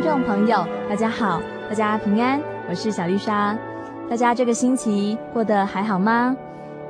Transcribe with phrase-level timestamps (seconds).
[0.00, 3.54] 听众朋友，大家好，大家平安，我是小丽莎。
[4.08, 6.34] 大家这个星期过得还好吗？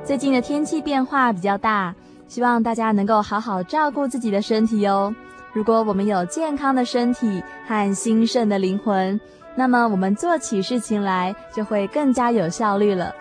[0.01, 1.93] 最近的天气变化比较大，
[2.29, 5.13] 希望大家能够好好照顾自己的身体哦。
[5.51, 9.19] 如果我们有健康的身体和兴盛的灵魂，
[9.55, 13.13] 那么我们做起事情来就会更加有效率了。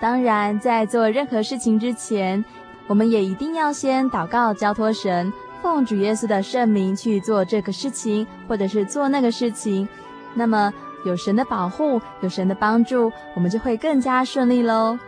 [0.00, 2.44] 当然，在做任何事情之前，
[2.86, 5.32] 我们也一定要先祷告，交托神。
[5.62, 9.88] 奉主耶稣的圣名去做这个事情，或者是做那个事情，
[10.34, 10.72] 那么
[11.04, 14.98] 有神的保护，有神的帮助，我们就会更加顺利喽。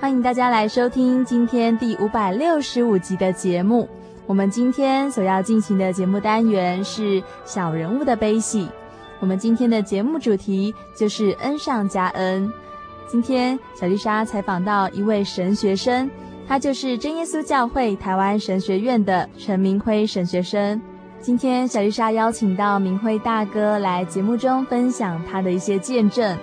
[0.00, 3.88] 欢迎大家来收听今天第五百六十五集的节目。
[4.26, 8.68] 我们今天所要进行的节目单元是小人物的悲喜。
[9.18, 12.50] 我们今天的节目主题就是恩上加恩。
[13.08, 16.08] 今天小丽莎采访到一位神学生。
[16.50, 20.82] 他就是真耶稣教会台湾神学院的陈明辉神学生。
[21.20, 26.36] 今天小丽莎邀请到明辉大哥来节目中分享他的一些见证，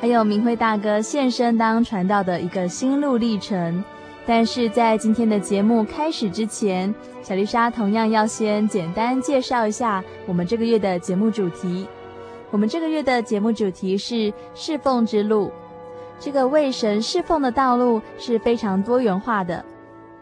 [0.00, 3.84] 还有明辉大哥献身当传道的一个心路历程。
[4.24, 11.86] 但是在今天的节目开始之前，小丽莎同样要先简单介绍一下我们这个月的节目主题。
[12.50, 15.52] 我们这个月的节目主题是侍奉之路。
[16.20, 19.64] 这个为神侍奉的道路是非常多元化的。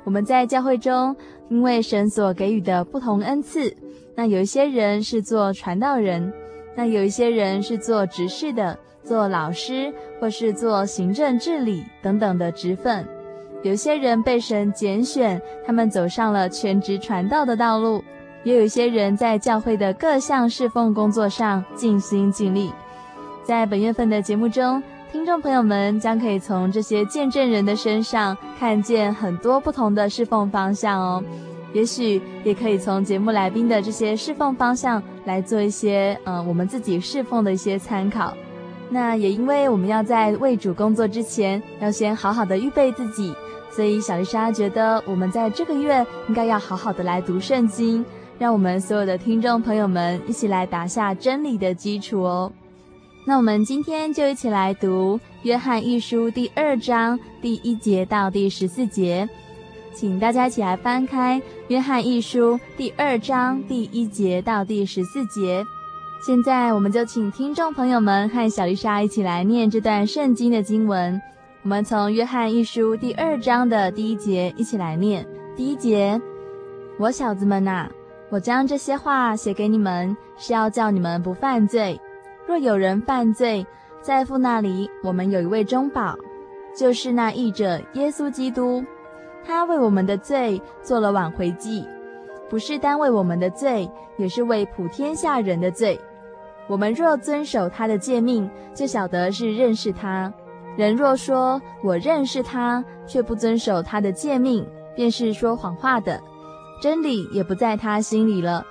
[0.05, 1.15] 我们在教会中，
[1.51, 3.77] 因为神所给予的不同恩赐，
[4.15, 6.33] 那有一些人是做传道人，
[6.77, 13.05] 那有一些人是做执事的，做老师，或是做行政治理等等的职分。
[13.65, 18.01] 有些人被神拣选，他们走上了全职传道的道路；
[18.45, 22.73] 也有一些人在教会的各项侍奉工作上尽心尽力。
[23.43, 24.81] 在本月份的节目中，
[25.11, 31.25] 听众朋友们将可以从这些见证人的身上看见很多不同的侍奉方向哦，
[31.73, 38.35] 也许也可以从节目来宾的这些侍奉方向来做一些嗯、呃、我们自己侍奉的一些参考。
[38.91, 43.35] 那也因为我们要在为主工作之前，要先好好的预备自己，
[43.71, 48.05] 所以小丽莎觉得我们在这个月应该要好好的来读圣经，
[48.39, 52.53] 让我们所有的听众朋友们一起来打下真理的基础哦。
[53.29, 59.29] 那我们今天就一起来读《约翰一书》第二章第一节到第十四节，
[59.93, 65.63] 请大家一起来翻开《约翰一书》第二章第一节到第十四节。
[66.27, 71.21] 现在，我们就请听众朋友们和小丽莎一起来念这段圣经的经文。
[71.65, 75.29] 我们从《约翰一书》第二章的第一节一起来念。
[75.55, 76.19] 第一节：
[76.99, 77.91] 我小子们呐，
[78.31, 82.01] 我将这些话写给你们，是要叫你们不犯罪。
[82.49, 83.67] 若有人犯罪，
[84.01, 86.17] 在父那里，我们有一位中保，
[86.75, 88.83] 就是那义者耶稣基督。
[89.45, 91.87] 他为我们的罪做了挽回祭，
[92.49, 93.87] 不是单为我们的罪，
[94.17, 96.01] 也是为普天下人的罪。
[96.69, 100.33] 我们若遵守他的诫命，就晓得是认识他。
[100.75, 104.67] 人若说我认识他，却不遵守他的诫命，
[104.97, 106.19] 便是说谎话的，
[106.81, 108.65] 真理也不在他心里了。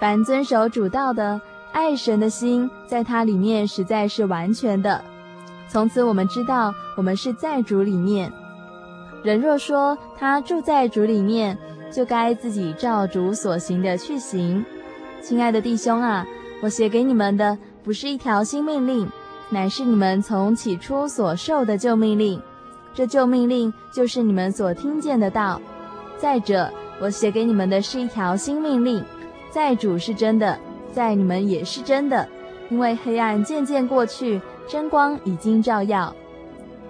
[0.00, 1.40] 凡遵守主道的，
[1.74, 5.04] 爱神的心在他里面实在是完全的。
[5.68, 8.32] 从此我们知道，我们是在主里面。
[9.24, 11.58] 人若说他住在主里面，
[11.90, 14.64] 就该自己照主所行的去行。
[15.20, 16.24] 亲爱的弟兄啊，
[16.62, 19.08] 我写给你们的不是一条新命令，
[19.50, 22.40] 乃是你们从起初所受的旧命令。
[22.94, 25.60] 这旧命令就是你们所听见的道。
[26.18, 29.04] 再者，我写给你们的是一条新命令，
[29.50, 30.56] 在主是真的，
[30.94, 32.26] 在你们也是真的。
[32.70, 36.14] 因为黑暗渐渐过去，真光已经照耀。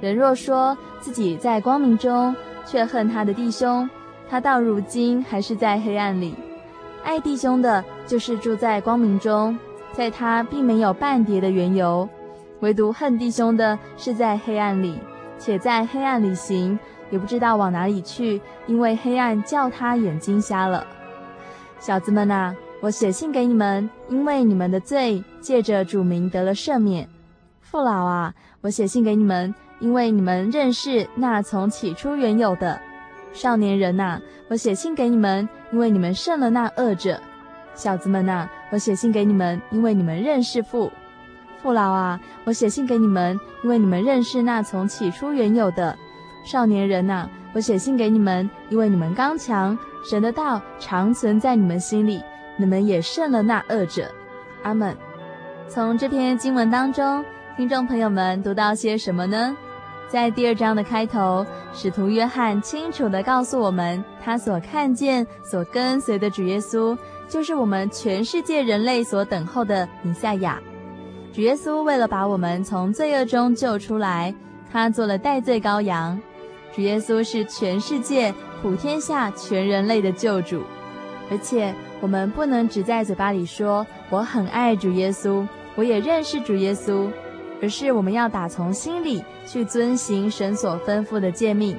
[0.00, 3.88] 人若说自己在光明中，却恨他的弟兄，
[4.30, 6.34] 他到如今还是在黑暗里。
[7.02, 9.58] 爱弟兄的，就是住在光明中，
[9.92, 12.08] 在他并没有半点的缘由；
[12.60, 14.98] 唯独恨弟兄的，是在黑暗里。
[15.36, 16.78] 且在黑暗里行，
[17.10, 20.86] 也不知道往哪里去，因为黑暗叫他眼睛瞎了。
[21.80, 22.54] 小子们啊，
[22.84, 27.08] 我写信给你们，因为你们的罪借着主名得了赦免。
[27.62, 32.78] 父老啊，我写信给你们，因为你们认识那从起初原有的。
[33.32, 34.20] 少年人呐，
[34.50, 37.18] 我写信给你们，因为你们胜了那恶者。
[37.74, 40.92] 小子们呐，我写信给你们，因为你们认识父。
[41.62, 45.96] 父老啊，我写信给你们，因为你们认识那从起初原有的。
[46.44, 52.22] 少年人呐，我写信给你们，因为你们刚强，神的道常存在你们心里，
[52.56, 54.10] 你们也胜了那恶者。
[54.62, 54.96] 阿门。
[55.68, 57.24] 从这篇经文当中，
[57.56, 59.56] 听众朋友们读到些什么呢？
[60.08, 66.96] 在第二章的开头，使徒约翰清楚地告诉我们，他所看见、所跟随的主耶稣，
[67.28, 70.60] 就是我们全世界人类所等候的弥赛亚。
[71.32, 74.32] 主耶稣为了把我们从罪恶中救出来，
[74.70, 76.20] 他做了代罪羔羊。
[76.72, 80.62] 主耶稣是全世界、普天下全人类的救主，
[81.30, 87.08] 而且我们不能只在嘴巴里说“我很爱主耶稣，我也认识主耶稣”，
[87.62, 91.76] 而是我们要打从心里去遵行神所吩咐的诫命，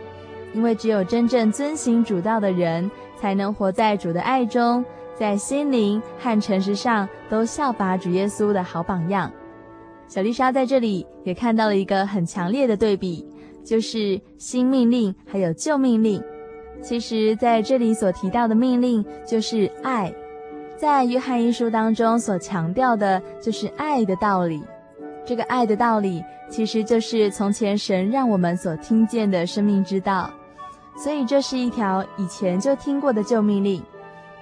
[0.53, 4.83] 因为只有真正遵行主道的人，才能活在主的爱中，
[5.13, 9.31] 在心灵和诚实上都效法主耶稣的好榜样。
[10.07, 13.25] 小丽莎在这里也看到了一个很强烈的对比，
[13.63, 16.21] 就是新命令还有旧命令。
[16.85, 20.13] 其实在这里所提到的命令就是爱，
[20.77, 24.61] 在约翰一书当中所强调的就是爱的道理。
[25.25, 30.29] 这个爱的道理其实就是从前神让我们所听见的生命之道，
[30.95, 33.81] 所以这是一条以前就听过的旧命令。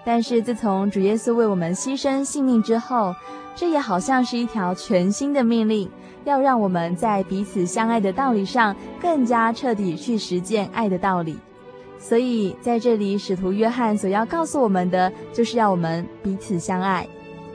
[0.04, 3.16] 但是自从主耶稣为我们牺牲性命之后，
[3.56, 5.90] 这也好像是一条全新的命令，
[6.26, 11.38] 要让我们在彼此相爱的道理上更加彻底去实践爱的道理。
[12.04, 17.08] 所以在这里，使徒约翰所要告诉我们的，就是要我们彼此相爱，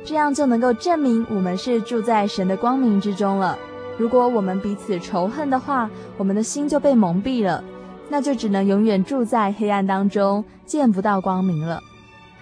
[0.06, 3.58] 这样就能够证明我们是住在神的光明之中了。
[3.98, 7.62] 如果我们彼此仇恨的话，我们的心就被蒙蔽了，
[8.08, 11.78] 那就只能永远住在黑暗当中，见不到光明了。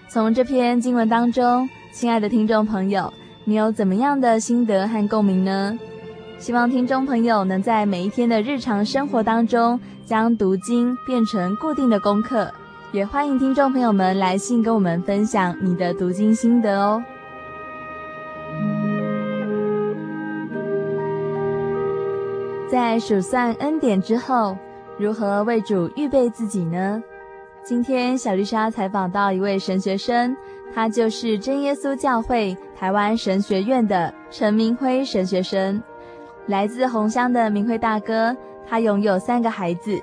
[0.08, 3.12] 从这篇经文当中，亲爱的听众朋友，
[3.44, 5.76] 你有怎么样的心得和共鸣呢？
[6.38, 12.48] 希望听众朋友能在每一天的日常生活当中，将读经变成固定的功课。
[12.92, 17.02] 也欢迎听众朋友们来信跟我们分享你的读经心得哦。
[22.70, 24.56] 在数算恩典之后，
[24.96, 27.02] 如何为主预备自己呢？
[27.64, 30.36] 今天小丽莎采访到一位神学生，
[30.72, 35.82] 他就是真耶稣教会台湾神学院的陈明辉神学生，
[36.46, 38.36] 来自红乡的明辉大哥。
[38.68, 40.00] 他拥有三个孩子，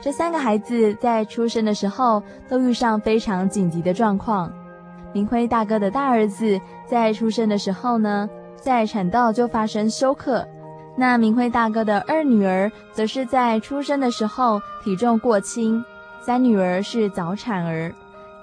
[0.00, 4.52] 这三个孩子在出生的时候都遇上非常紧急的状况。
[5.12, 10.46] 明辉大哥的大儿子在出生的时候呢，在产道就发生休克，
[10.96, 15.84] 那明辉大哥的二女儿则是在出生的时候体重过轻。
[16.20, 17.92] 三女儿是早产儿，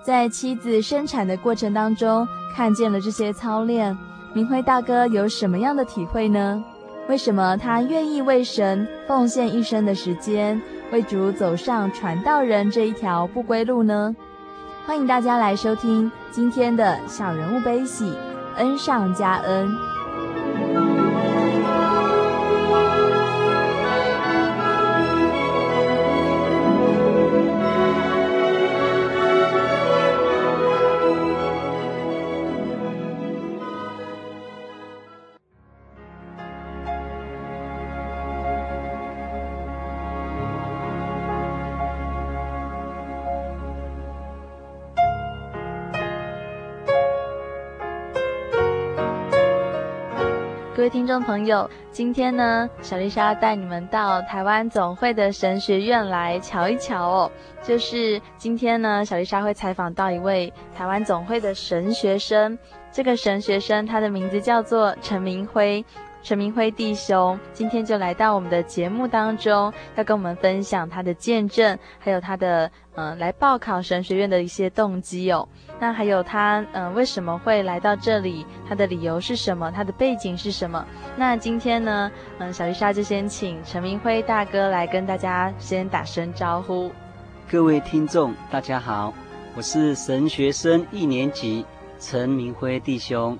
[0.03, 3.97] 在妻子生产的过程当中，看见了这些操练，
[4.33, 6.63] 明辉大哥有什么样的体会呢？
[7.07, 14.15] 为什么他愿意为神奉献一生的时间，为主走上传道人这一条不归路呢？
[14.85, 18.13] 欢迎大家来收听今天的小人物悲喜，
[18.55, 19.90] 恩上加恩。
[50.91, 57.31] 听众朋友，今天呢，小丽莎带你们到台湾总会的神学院来瞧一瞧哦。
[57.63, 62.59] 就是今天呢，小丽莎会采访到一位台湾总会的神学生。
[62.91, 65.85] 这个神学生他的名字叫做陈明辉，
[66.23, 75.47] 陈明辉弟兄今天就来到我们的节目当中，要跟我们分享他的见证，还有他的嗯、呃、来报考神学院的一些动机哦。
[75.79, 80.85] 那还有他嗯、呃、为什么会来到这里，他的理由是什么，他的背景是什么？
[81.15, 86.91] 那今天呢，嗯、小丽莎就先请陈明辉大哥来跟大家先打声招呼。
[87.49, 89.11] 各位听众，大家好，
[89.55, 91.65] 我是神学生一年级
[91.99, 93.35] 陈明辉弟兄。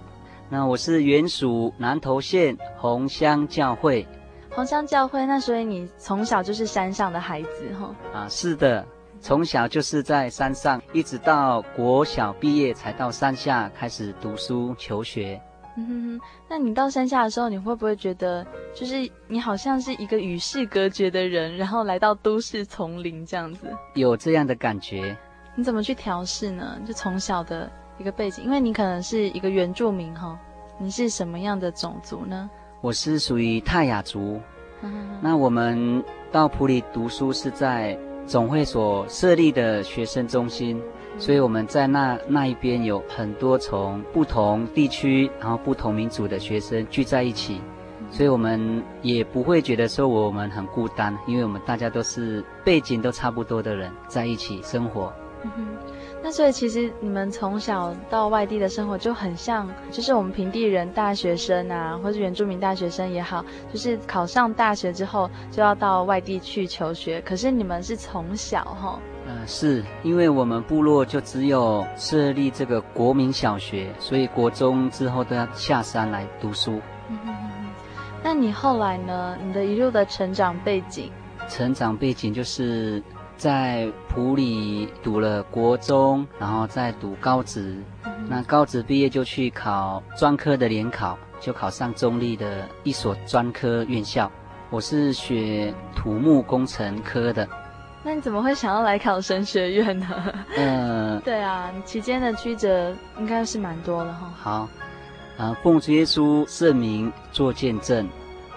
[0.51, 4.05] 那我是原属南投县红乡教会，
[4.49, 5.25] 红乡教会。
[5.25, 7.95] 那所以你从小就是山上的孩子哈？
[8.13, 8.85] 啊，是的，
[9.21, 15.41] 从小就是在山上，一直到国小毕业才到山下开始读书求学。
[15.77, 23.73] 嗯哼哼，那你到山下的时候，你会不会觉得，就是你好像是一个与世隔绝的人，然后来到都市丛林这样子？
[23.93, 25.15] 有这样的感觉。
[25.55, 26.77] 你怎么去调试呢？
[26.85, 27.71] 就从小的。
[28.01, 30.35] 一个背景，因为你可能是一个原住民哈，
[30.79, 32.49] 你是什么样的种族呢？
[32.81, 34.41] 我是属于泰雅族。
[35.21, 40.81] 那我们到普里读书是在总会所设立的学生中心，
[41.19, 47.61] 所以我们在那那一边有很多从不同地区，然后不同民族的学生聚在一起，
[48.09, 55.13] 所以我们也不会觉得说我们很孤单，因为我们大家都是背景都差不多的人在一起生活。
[56.23, 63.43] 那所以其实你们从小到外地的生活就很像，就是我们平地人大学生啊，或是原住民大学生也好，
[63.73, 67.19] 就是考上大学之后就要到外地去求学。
[67.21, 68.99] 可是你们是从小哈？
[69.25, 76.79] 呃，是因为我们部落就只有设立这个国民小学，所以国中之后都要下山来读书。
[77.09, 77.65] 嗯哼哼哼。
[78.23, 79.35] 那你后来呢？
[79.43, 81.11] 你的一路的成长背景？
[81.49, 83.01] 成长背景就是。
[83.41, 87.75] 在普里读了国中，然后再读高职。
[88.29, 94.31] 那高职毕业就去考专科的联考，就考上中立的一所专科院校。
[94.69, 97.49] 我是学土木工程科的。
[98.03, 100.07] 那你怎么会想要来考神学院呢？
[100.55, 104.31] 嗯、呃， 对啊，你期间的曲折应该是蛮多的哈。
[104.37, 104.69] 好，啊、
[105.39, 108.07] 呃，奉主耶稣圣名做见证。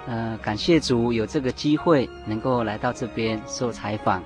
[0.07, 4.23] 呃，感谢主有这个机会能够来到这边受采访。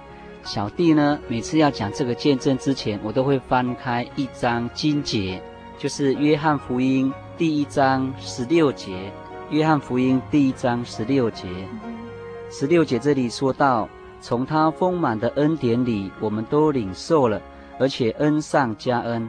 [0.49, 5.43] 小弟呢，每次要讲这个见证之前，我都会翻开一章经节，
[5.77, 8.95] 就是《约翰福音》第一章十六节。
[9.51, 11.47] 《约翰福音》第一章十六节，
[12.51, 13.87] 十六节这里说到：
[14.23, 17.39] 从他丰满的恩典里，我们都领受了，
[17.79, 19.29] 而且恩上加恩。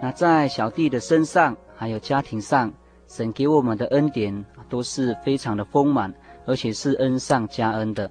[0.00, 2.72] 那在小弟的身上，还有家庭上，
[3.06, 6.14] 神给我们的恩典都是非常的丰满，
[6.46, 8.10] 而且是恩上加恩的。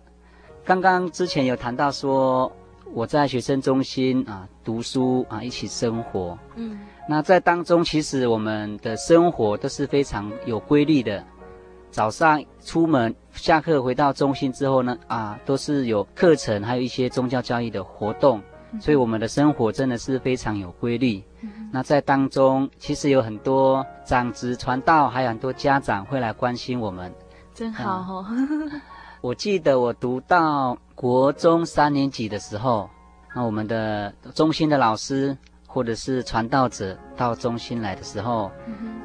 [0.65, 2.49] 刚刚之前有谈到说，
[2.93, 6.79] 我在学生中心啊读书啊一起生活，嗯，
[7.09, 11.21] 那在当中其实我们的生活都是非常有规律的。
[11.91, 18.41] 早上出门，下课回到中心之后呢，啊都是有课程，还有一些宗教教育的活动，
[18.79, 21.21] 所以我们的生活真的是非常有规律。
[21.73, 27.13] 那在当中，其实有很多长子传道，还有很多家长会来关心我们，
[27.53, 27.97] 真好。
[27.97, 28.25] 哦。
[28.29, 28.81] 嗯
[29.23, 32.89] 我记得我读到国中三年级的时候，
[33.33, 38.51] 那我们的中心的老师或者是传道者到中心来的时候，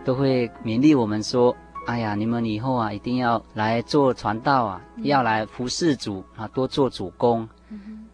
[0.05, 1.55] 都会勉励我们说
[1.87, 7.49] ：“哎呀，你们以后啊一定要来做传道啊，要来服侍主啊，多做主工。”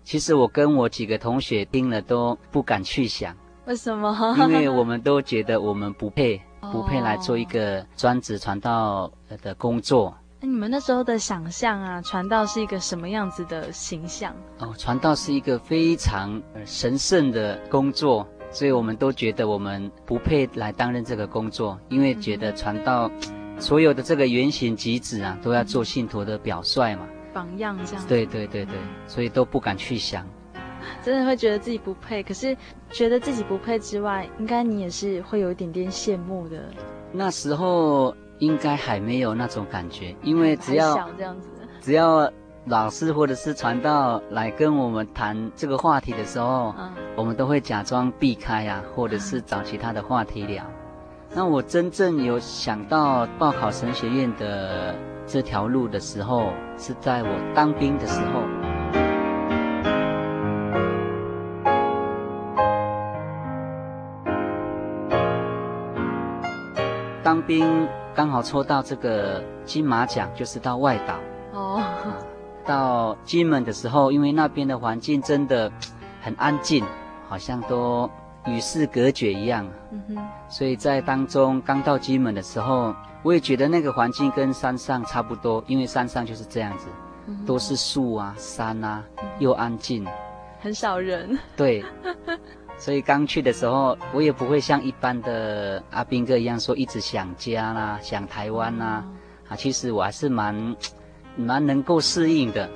[0.04, 3.34] 其实我跟我几个同学听了都不敢去想，
[3.64, 4.37] 为什么？
[4.40, 6.38] 因为我们都觉得我们不配，
[6.70, 10.14] 不配来做一个专职传道的工作。
[10.45, 14.35] 你们那时候的想象啊，传道是一个什么样子的形象？
[14.59, 23.11] 哦，传道是一个非常神圣的工作，所以我们都觉得我们不配来担任这个工作，因为觉得传道
[23.59, 28.05] 所有的这个言行举止啊，都要做信徒的表率嘛，榜样这样。
[28.07, 28.75] 对对对对，
[29.07, 30.27] 所以都不敢去想，
[31.03, 32.23] 真的会觉得自己不配。
[32.23, 32.55] 可是
[32.91, 36.63] 觉得自己不配之外，应该你也是会有一点点羡慕的。
[37.13, 38.15] 那时候。
[38.38, 41.49] 应该还没有那种感觉，因为只要这样子，
[41.81, 42.31] 只要
[42.67, 50.64] 老师或者是传道来跟我们谈这个话题的时候，嗯，我们都会假装避开啊，或者是找其他的话题聊。
[51.35, 54.95] 那我真正有想到报考神学院的
[55.26, 58.43] 这条路的时候，是在我当兵的时候。
[67.23, 67.88] 当兵。
[68.14, 71.18] 刚好抽到这个金马奖，就是到外岛
[71.52, 71.83] 哦。
[72.64, 75.71] 到金门的时候，因为那边的环境真的
[76.23, 76.85] 很安静，
[77.28, 78.09] 好像都
[78.47, 79.66] 与世隔绝一样。
[79.90, 80.28] 嗯哼。
[80.49, 86.87] 所以在当中刚到金门的时候，我也觉得那个环境跟山上差不多，因为山上就是这样子，
[87.26, 89.02] 嗯、都是树啊、山啊，
[89.40, 90.06] 又安静，
[90.61, 91.37] 很少人。
[91.56, 91.85] 对。
[92.76, 99.04] 所以刚去的时候，我也不会像一般的阿兵哥一样说一直想家啦、啊、想台湾啦、啊。
[99.50, 100.76] 啊，其实我还是蛮
[101.37, 102.69] 蛮能够适应的。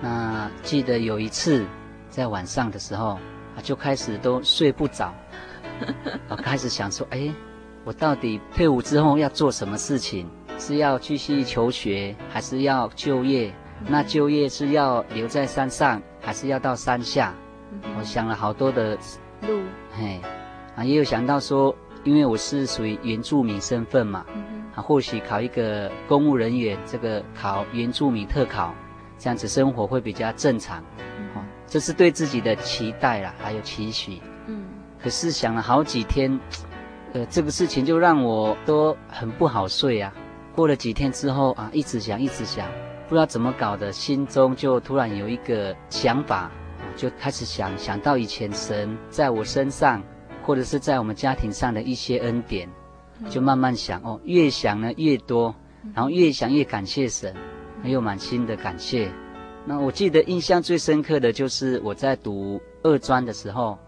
[0.00, 1.64] 那记得有一次
[2.10, 3.18] 在晚上的时候，
[3.54, 5.12] 啊，就开始都睡不着，
[6.28, 7.32] 我 开始想说，哎，
[7.84, 10.28] 我到底退伍之后要做什么事情？
[10.58, 13.52] 是要继续求学，还是要就业？
[13.86, 17.34] 那就业是要留在山上，还是要到山下？
[17.98, 18.96] 我想了好多的
[19.42, 19.60] 路，
[19.92, 20.20] 嘿，
[20.76, 21.74] 啊，也有想到说，
[22.04, 24.24] 因为我是属于原住民身份嘛，
[24.74, 28.74] 啊，或许考一个公务人员，这个考原住民特考，
[29.18, 30.78] 这样子生活会比较正常，
[31.34, 34.64] 哦，这是对自己的期待啦，还有期许，嗯，
[35.02, 36.38] 可是想了好几天，
[37.12, 40.12] 呃，这个事情就让我都很不好睡啊。
[40.54, 42.68] 过了几天之后啊，一直想，一直想，
[43.08, 46.50] 不知道怎么搞的，心中就突然有一个想法。
[46.96, 50.02] 就开始想想到以前神在我身上，
[50.42, 52.68] 或者是在我们家庭上的一些恩典，
[53.28, 55.54] 就慢慢想哦，越想呢越多，
[55.94, 57.34] 然后越想越感谢神，
[57.84, 59.10] 又满心的感谢。
[59.64, 63.78] 那我记得印象最深刻的就是我在读二专的时候。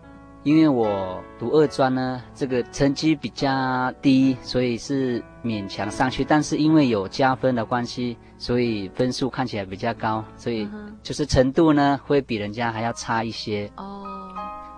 [0.44, 6.22] 因为我读二专呢，这个成绩比较低，所以是勉强上去。
[6.22, 10.68] 但是因为有加分的关系，所以分数看起来比较高，所以
[11.02, 13.70] 就是程度呢会比人家还要差一些。
[13.78, 14.04] 哦，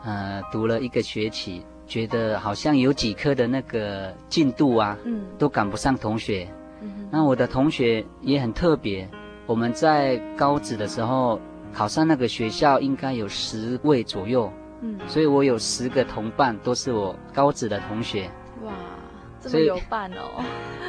[0.05, 6.47] 呃，读了一个学期，觉得好像有几科的那个进度啊，嗯，都赶不上同学。
[6.81, 9.09] 嗯，那我的同学也很特别，
[9.47, 11.41] 我们在高职的时候
[11.73, 14.49] 考上那个学校，应该有十位左右。
[14.87, 18.31] 嗯，所以我有十个同伴，都是我高职的同学。
[18.63, 18.73] 哇，
[19.41, 20.45] 这么有伴哦！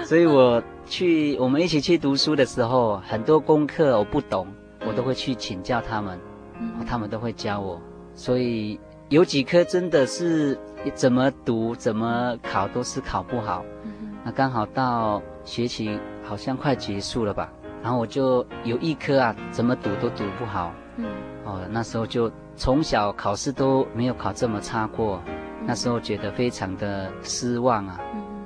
[0.06, 4.46] 所以， 我去我们一起去读书的时候，很多功课我不懂，
[4.86, 6.20] 我都会去请教他们，
[6.60, 7.82] 嗯，他们都会教我。
[8.13, 10.58] 所以有几科真的是
[10.93, 13.65] 怎么读怎么考都是考不好。
[13.84, 20.71] 嗯，那刚好到学期好像快结束了吧，然后我就有一科啊，怎么读都读不好。
[20.98, 21.06] 嗯，
[21.45, 22.32] 哦，那时候就。
[22.58, 25.22] 从小考试都没有考这么差过，
[25.63, 28.00] 那时候觉得非常的失望啊，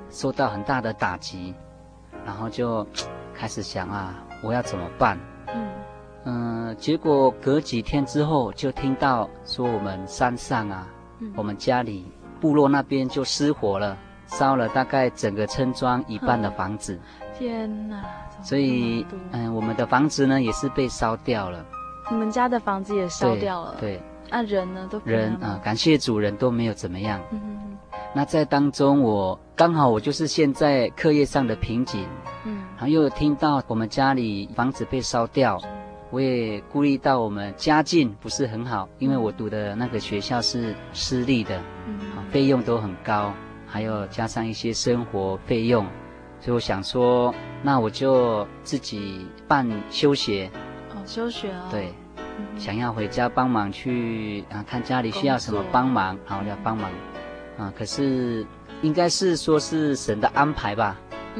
[0.09, 1.55] 受到很大的打击，
[2.25, 2.85] 然后就
[3.33, 5.17] 开始想啊，我要怎么办？
[5.55, 5.69] 嗯
[6.25, 10.85] 嗯，结果隔几天之后就听到说我们山上啊，
[11.35, 13.97] 我们家里部落那边就失火了，
[14.27, 16.99] 烧了大概整个村庄一半的房子。
[17.39, 18.03] 天哪！
[18.43, 21.65] 所以嗯，我们的房子呢也是被烧掉了。
[22.11, 23.97] 你们家的房子也烧掉了，对，
[24.29, 24.85] 那、啊、人呢？
[24.91, 27.21] 都人啊，感谢主人都没有怎么样。
[27.31, 27.99] 嗯哼哼。
[28.13, 32.05] 那在当中我，我刚好我就是现在课业上的瓶颈，
[32.43, 35.57] 嗯，然后又听到我们家里房子被烧掉，
[36.09, 41.97] 我也顾虑到我们家境不是很好，因为我读的那个学校是私立的，嗯，
[42.29, 43.31] 费用都很高，
[43.65, 45.85] 还有加上一些生活费用，
[46.41, 50.51] 所以我想说，那我就自己办休学。
[50.93, 51.71] 哦，休学啊、哦？
[51.71, 51.93] 对。
[52.57, 56.91] 想要回家帮忙去啊，看家里需要什么帮忙，然后要帮忙，
[57.57, 58.45] 啊，可是
[58.81, 60.97] 应该是说是神的安排吧，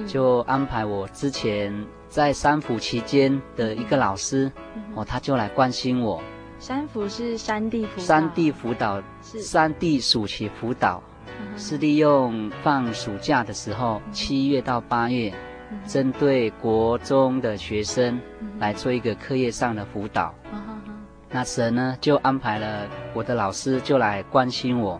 [0.07, 1.73] 就安排我之前
[2.07, 4.51] 在三辅期间的一个老师，
[4.95, 6.21] 哦，他就来关心我。
[6.59, 9.41] 三辅是三地辅导，山地辅导是。
[9.41, 11.01] 山地暑期辅导，
[11.57, 15.33] 是利用放暑假的时候，七月到八月，
[15.87, 18.19] 针对国中的学生
[18.59, 20.35] 来做一个课业上的辅导。
[21.31, 24.99] 那神呢，就安排了我的老师就来关心我。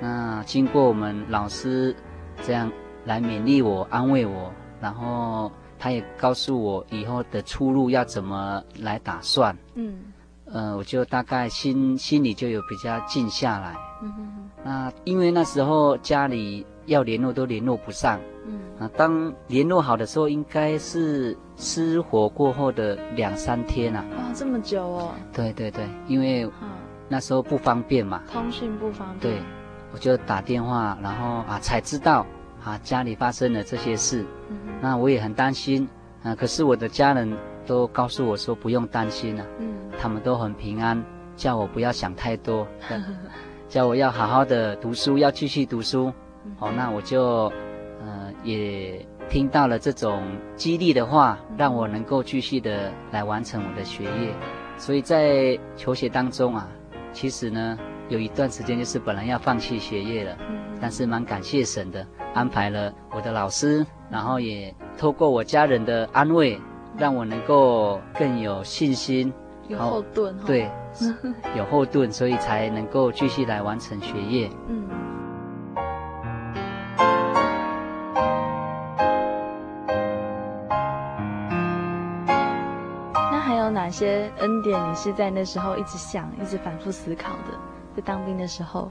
[0.00, 1.94] 那经过我们老师
[2.42, 2.70] 这样
[3.04, 9.56] 来勉励我、安慰我，然后他也告诉我以后的出路要怎么来打算。
[9.74, 10.12] 嗯，
[10.44, 13.74] 呃，我就大概心心里就有比较静下来。
[14.02, 14.50] 嗯哼哼。
[14.62, 18.18] 那因为那时候家里要联络都联络不上。
[18.46, 18.60] 嗯。
[18.78, 24.04] 啊，当联络好的时候，应该是失火过后的两三天啊。
[24.16, 25.12] 哇，这么久哦。
[25.32, 26.50] 对对对，因为
[27.08, 28.22] 那时候不方便嘛。
[28.32, 29.34] 通讯不方便。
[29.34, 29.42] 对，
[29.92, 32.26] 我就打电话，然后啊才知道
[32.64, 34.24] 啊家里发生了这些事。
[34.50, 34.56] 嗯。
[34.80, 35.88] 那我也很担心
[36.22, 37.32] 啊，可是我的家人
[37.66, 39.46] 都告诉我说不用担心啊。
[39.60, 39.72] 嗯。
[40.00, 41.00] 他们都很平安，
[41.36, 42.66] 叫我不要想太多，
[43.68, 46.12] 叫我要好好的读书，要继续读书。
[46.44, 46.52] 嗯。
[46.60, 47.50] 哦，那我就
[48.00, 48.32] 呃。
[48.42, 50.22] 也听到了这种
[50.54, 54.34] 激励的话，让我能够继续的来完成我的学业。
[54.76, 56.68] 所以在求学当中啊，
[57.10, 57.78] 其实呢，
[58.10, 66.60] 有一段时间就是本来要放弃学业了，嗯，但是蛮感谢神的安排了我的老师，然后也透过我家人的安慰，
[66.98, 69.32] 让我能够更有信心，
[69.68, 70.70] 有后盾，对，
[71.56, 74.50] 有后盾，所以才能够继续来完成学业。
[74.68, 74.86] 嗯。
[83.94, 84.90] 些恩典？
[84.90, 87.56] 你是在那时候一直想、一直反复思考的？
[87.94, 88.90] 在当兵的时候，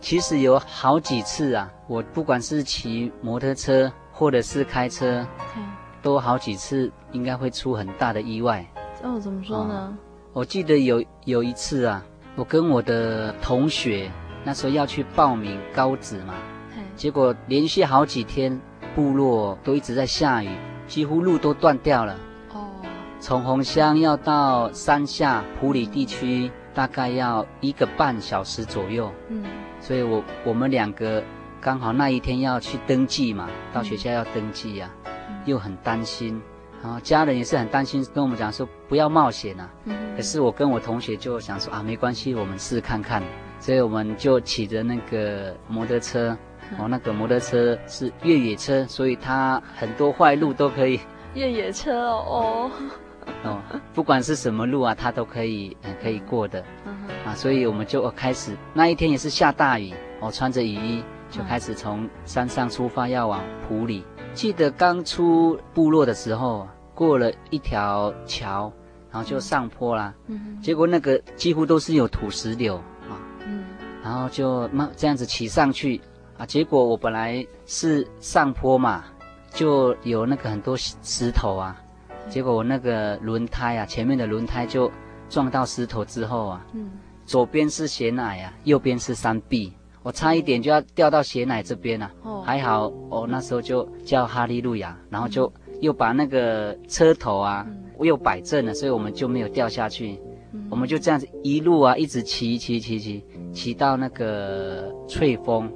[0.00, 5.26] 其实有好几次啊，我不管是骑摩托车或者是开车，
[6.00, 8.66] 都好几次应该会出很大的意外。
[9.02, 9.74] 哦，怎么说呢？
[9.74, 9.98] 哦，
[10.32, 12.02] 我记得有有一次啊，
[12.34, 14.10] 我跟我的同学
[14.42, 16.32] 那时候要去报名高职嘛，
[16.96, 18.58] 结果连续好几天
[18.94, 20.48] 部落都一直在下雨，
[20.86, 22.18] 几乎路都断掉了。
[23.20, 29.12] 哦，从红乡要到山下普里地区，大概要一个半小时左右。
[29.28, 29.44] 嗯，
[29.80, 31.22] 所以我我们两个
[31.60, 35.08] 刚好那一天要去登记嘛，到学校要登记呀，啊，
[35.44, 36.40] 又很担心。
[36.82, 39.70] 然后家人也是很担心，跟我们讲说不要冒险啊。
[39.84, 39.94] 嗯。
[40.16, 43.22] 可是我跟我同学就想说啊，没关系，我们试试看看。
[43.58, 46.34] 所以我们就骑着那个摩托车，
[46.78, 50.98] 哦，那个摩托车是越野车，所以它很多坏路都可以。
[51.34, 52.24] 越野车哦。
[52.26, 52.70] 哦，
[53.94, 56.64] 不管是什么路啊，它都可以，嗯，可以过的。
[56.86, 56.96] 嗯。
[57.24, 64.04] 啊，所以我们就开始那一天也是下大雨，我穿着雨衣就开始从山上出发，要往埔里。
[64.32, 68.72] 记得刚出部落的时候，过了一条桥，
[69.10, 70.14] 然后就上坡啦。
[70.28, 72.76] 嗯，结果那个几乎都是有土石流
[73.08, 73.18] 啊。
[73.44, 73.64] 嗯，
[74.02, 76.00] 然后就那这样子骑上去
[76.38, 79.04] 啊，结果我本来是上坡嘛，
[79.52, 81.76] 就有那个很多石头啊，
[82.30, 84.90] 结果我那个轮胎啊，前面的轮胎就
[85.28, 86.92] 撞到石头之后啊，嗯，
[87.26, 89.72] 左边是悬崖啊，右边是山壁。
[90.02, 97.66] 我差一点就要掉到鞋奶这边了，啊，还好我，那时候就叫哈利路亚，然后就又把那个车头啊，
[97.98, 100.18] 我又摆正了，所以我们就没有掉下去。
[100.70, 105.70] 我们就这样子一路啊，一直骑骑骑骑骑到那个翠峰。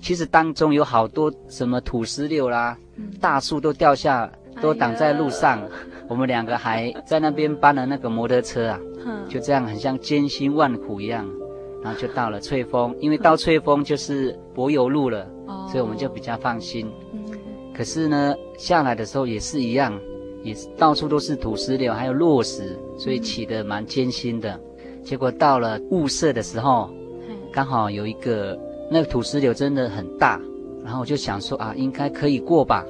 [0.00, 2.78] 其实当中有好多什么土石流啦，
[3.20, 5.60] 大树都掉下，都挡在路上。
[6.08, 8.80] 我们两个还在那边搬了那个摩托车啊，
[9.28, 11.26] 就这样很像艰辛万苦一样。
[11.82, 16.90] 然后就到了翠峰，因为到翠峰就是柏油路了，哦，所以我们就比较放心。
[17.12, 17.20] 嗯，
[17.72, 19.96] 可是呢，下来的时候也是一样，
[20.42, 24.58] 也是到处都是土石流，还有落石，所以起得蛮艰辛的。
[25.04, 26.90] 结果到了雾社的时候，
[27.52, 28.58] 刚好有一个
[28.90, 30.40] 那个土石流真的很大，
[30.82, 32.84] 然后我就想说啊，应该可以过吧。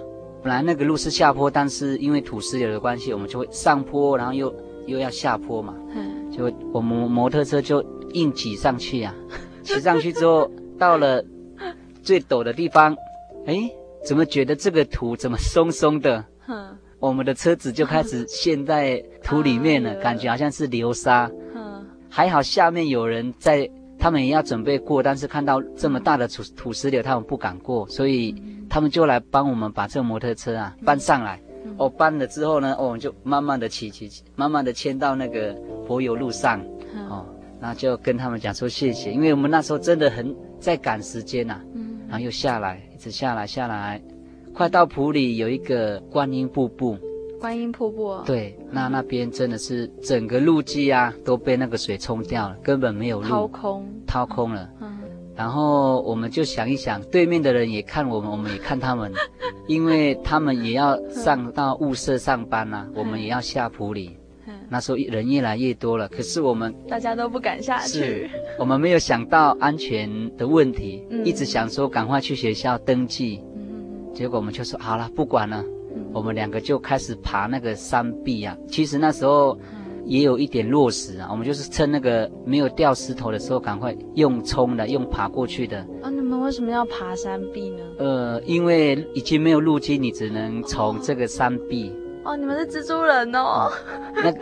[0.46, 4.54] 本来那个路是下坡，但是因为土石流的关系，我们就会上坡，然后又
[4.86, 5.74] 又要下坡嘛。
[5.92, 7.84] 嗯，就我们摩托车就。
[8.12, 11.22] 硬挤上去呀、啊， 骑上去之后，到了
[12.00, 12.96] 最陡的地方，
[13.44, 13.68] 哎，
[14.06, 16.24] 怎么觉得这个土怎么松松的？
[16.46, 21.28] 嗯我们的车子就开始陷在土里面了， 感觉好像是流沙。
[21.56, 28.34] 嗯还好下面有人在，他们也要准备过，但是看到这么大的土土石流，他们不敢过，所以
[28.68, 31.40] 他们就来帮我们把这个摩托车啊搬上来。
[31.78, 35.52] 哦，搬了之后呢，哦，我们就慢慢的骑骑骑，慢慢的牵到那个
[35.86, 36.60] 柏油路上。
[37.10, 37.26] 哦。
[37.60, 41.64] 然后就跟他们讲说谢谢，因为我们那时候真的很在赶时间呐、啊。
[41.74, 41.98] 嗯。
[42.08, 44.00] 然后又下来，一直下来下来，
[44.54, 46.96] 快到普里有一个观音瀑布。
[47.40, 48.16] 观音瀑布。
[48.24, 53.28] 对，那那边真的是整个路基啊都被那个水冲掉了，根本没有路。
[53.28, 53.86] 掏空。
[54.06, 54.70] 掏空了。
[54.80, 54.95] 嗯。
[55.36, 59.12] 然后我们就想一想，对面的人也看我们，我们也看他们，
[59.68, 64.16] 因为他们也要上到物社上班呐、啊，我们也要下埔里。
[64.68, 67.98] 那时候人越来越多了，可是我们大家都不敢下去。
[67.98, 73.40] 是，我们没有想到安全的问题，嗯、一直想说赶快去学校登记。
[73.54, 75.62] 嗯，结果我们就说好了，不管了。
[75.94, 78.56] 嗯、我们两个就开始爬那个山壁啊。
[78.68, 79.56] 其实那时候
[80.06, 85.78] 也有一点落石啊，我们就是趁那个没有掉石头的时候，赶快用冲的，用爬过去的。
[86.00, 87.82] 啊，你们为什么要爬山壁呢？
[87.98, 91.92] 呃，因为已经没有路径，你只能从这个山壁。
[92.24, 93.70] 哦，你们是蜘蛛人哦。
[94.14, 94.34] 那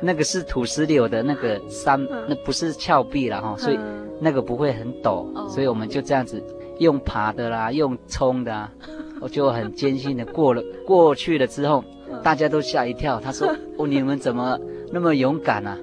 [0.00, 3.78] 那个是土石流的那个山，那不是峭壁了哈，所以
[4.20, 6.42] 那个不会很陡，所以我们就这样子
[6.78, 8.70] 用爬的啦，用冲的啊，
[9.20, 11.82] 我就很艰辛的过了过去了之后，
[12.22, 13.48] 大家都吓一跳，他说
[13.78, 14.58] ：“哦，你们怎么
[14.92, 15.76] 那么勇敢啊？”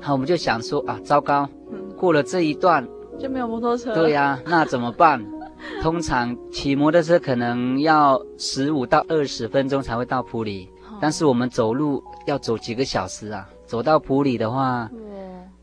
[0.00, 1.48] 好，我们就想说啊，糟糕，
[1.96, 2.86] 过了这一段
[3.18, 3.94] 就没有摩托车。
[3.94, 5.24] 对呀，那怎么办？
[5.82, 13.46] 通常骑摩托车可能要十五到二十分钟才会到普里，但是我们走路要走几个小时啊！
[13.66, 14.90] 走到普里的话，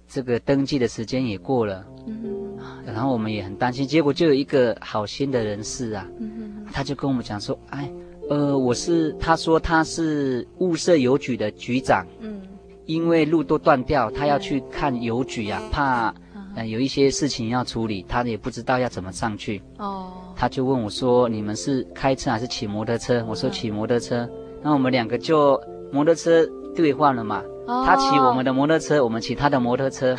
[0.07, 7.91] 这个登记的时间也过了，嗯，然后我们也很担心，结果就有一个好心的人士啊，嗯，他就跟我们讲说，哎，
[8.29, 12.41] 呃，我是，他说他是物色邮局的局长，嗯，
[12.85, 16.13] 因为路都断掉，他要去看邮局啊，怕，
[16.55, 23.25] 呃，有一些事情要处理，他也不知道要怎么上去，哦，他就问我说，你们是开车还是骑摩托车？
[23.27, 24.29] 我说骑摩托车，
[24.61, 25.59] 那我们两个就
[25.91, 27.41] 摩托车兑换了嘛。
[27.67, 30.15] 他骑我们的摩托车，我们骑他的摩托车，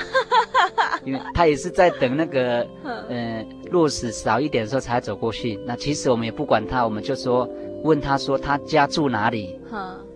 [1.05, 2.67] 因为他也是在等那个，
[3.09, 5.59] 呃，落石少一点的时候才走过去。
[5.67, 7.49] 那其实我们也不管他，我们就说
[7.83, 9.59] 问他说他家住哪里，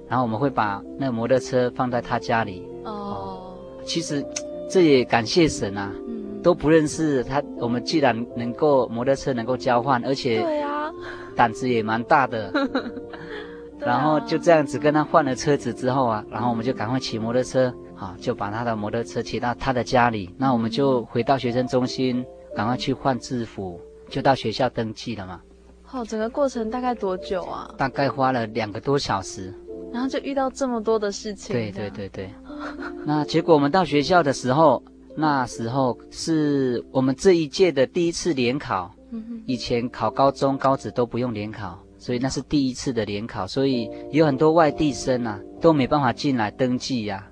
[0.08, 2.68] 然后我们会把那个摩托车放在他家里。
[2.84, 4.24] 哦，其实
[4.68, 5.90] 这也感谢神啊，
[6.42, 10.92] 都不认识他，我们既然能够摩托车能够交换，而且对啊，
[11.34, 12.52] 胆子也蛮大的。
[13.84, 20.34] 然后就这样子跟他换了车子之后啊，然后我们就赶快骑摩托车，啊，就把他的摩托车骑到他的家里。
[20.38, 25.40] 那我们就回到学生中心，赶快去换制服，就到学校登记了嘛。
[25.82, 27.74] 好，整个过程大概多久啊？
[27.76, 29.52] 大概花了两个多小时。
[29.92, 31.54] 然后就遇到这么多的事情。
[31.54, 32.30] 对对对 对。
[33.04, 34.82] 那结果我们到学校的时候，
[35.14, 38.90] 那时候是我们这一届的第一次联考。
[39.44, 41.78] 以前考高中、高职都不用联考。
[42.02, 47.24] 所以那是第一次的联考，所以有很多外地生啊都没办法进来登记呀、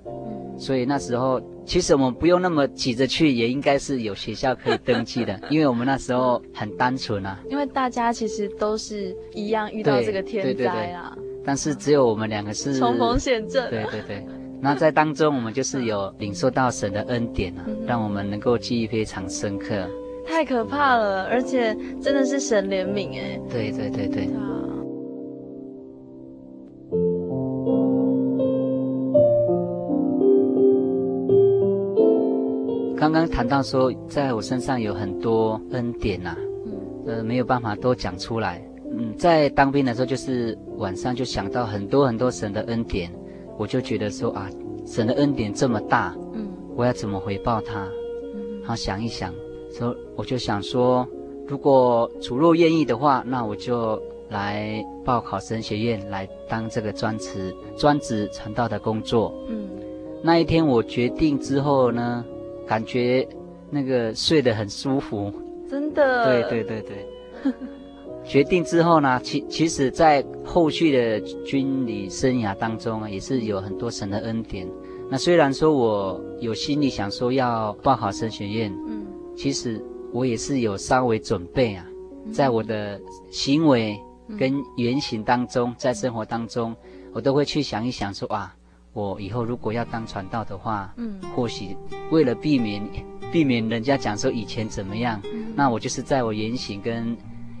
[0.57, 7.37] 所以那时候其实我们不用那么挤着去，也应该是有学校可以登记的， 因为我们那时候很单纯啊。
[7.49, 11.11] 因为大家其实都是一样遇到这个天灾啊。
[11.17, 13.69] 对对对，但是只有我们两个是冲锋陷阵。
[13.69, 14.25] 对对对，
[14.61, 19.85] 那在当中我们就是有领受到神的恩典啊，让我们能够记忆非常深刻。
[20.25, 23.37] 太可怕了，而且真的是神怜悯哎。
[23.51, 24.29] 对对对对。
[33.01, 36.37] 刚刚谈到说，在我身上有很多恩典呐、啊，
[36.67, 36.71] 嗯，
[37.07, 38.63] 呃，没有办法都讲出来。
[38.95, 43.11] 嗯，在当兵的时候，就是晚上就想到很多很多神的恩典，
[43.57, 44.47] 我就觉得说啊，
[44.85, 47.89] 神的恩典这么大，嗯，我要怎么回报他？
[48.35, 49.33] 嗯，好想一想，
[49.73, 51.07] 说我就想说，
[51.47, 59.33] 如果主若愿意的话，那我就来报考神学院，来当这个专职专职传道的工作。
[59.49, 59.67] 嗯，
[60.21, 62.23] 那一天我决定之后呢，
[62.71, 63.27] 感觉
[63.69, 65.29] 那个睡得很舒服，
[65.69, 66.23] 真的。
[66.23, 67.05] 对对对对。
[68.23, 74.65] 决定之后呢，其其实，在后续的军旅生涯当中啊，也是有很多神的恩典。
[75.09, 79.05] 那虽然说我有心里想说要报考神学院，嗯，
[79.35, 81.85] 其实我也是有稍微准备啊，
[82.31, 82.97] 在我的
[83.31, 83.99] 行为
[84.39, 86.73] 跟言行当中，在生活当中，
[87.11, 88.55] 我都会去想一想说啊。
[88.93, 91.77] 我以后如果要当传道的话，嗯，或许
[92.11, 92.83] 为了避免
[93.31, 97.15] 避免人家讲说以前怎么样，嗯，那我就是在我言行跟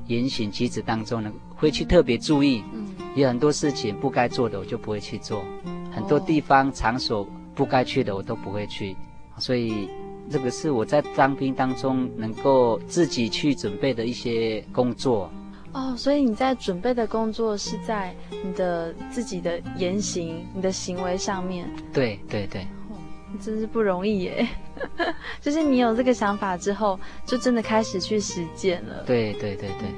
[0.07, 5.43] 言行举止当中呢，会去特别注意，嗯，有很多事情不该做的我就不会去做，
[5.91, 8.95] 很多地方场所不该去的我都不会去，
[9.37, 9.87] 所以
[10.29, 15.31] 这个是我在当兵当中能够自己去准备的一些工作。
[15.73, 21.69] 哦，所以你在准备的工作是在你的自己的言行、你的行为上面。
[21.93, 22.95] 对对对，哦，
[23.39, 24.47] 真是不容易耶。
[25.39, 29.03] 就是你有这个想法之后，就真的开始去实践了。
[29.05, 29.89] 对对对对，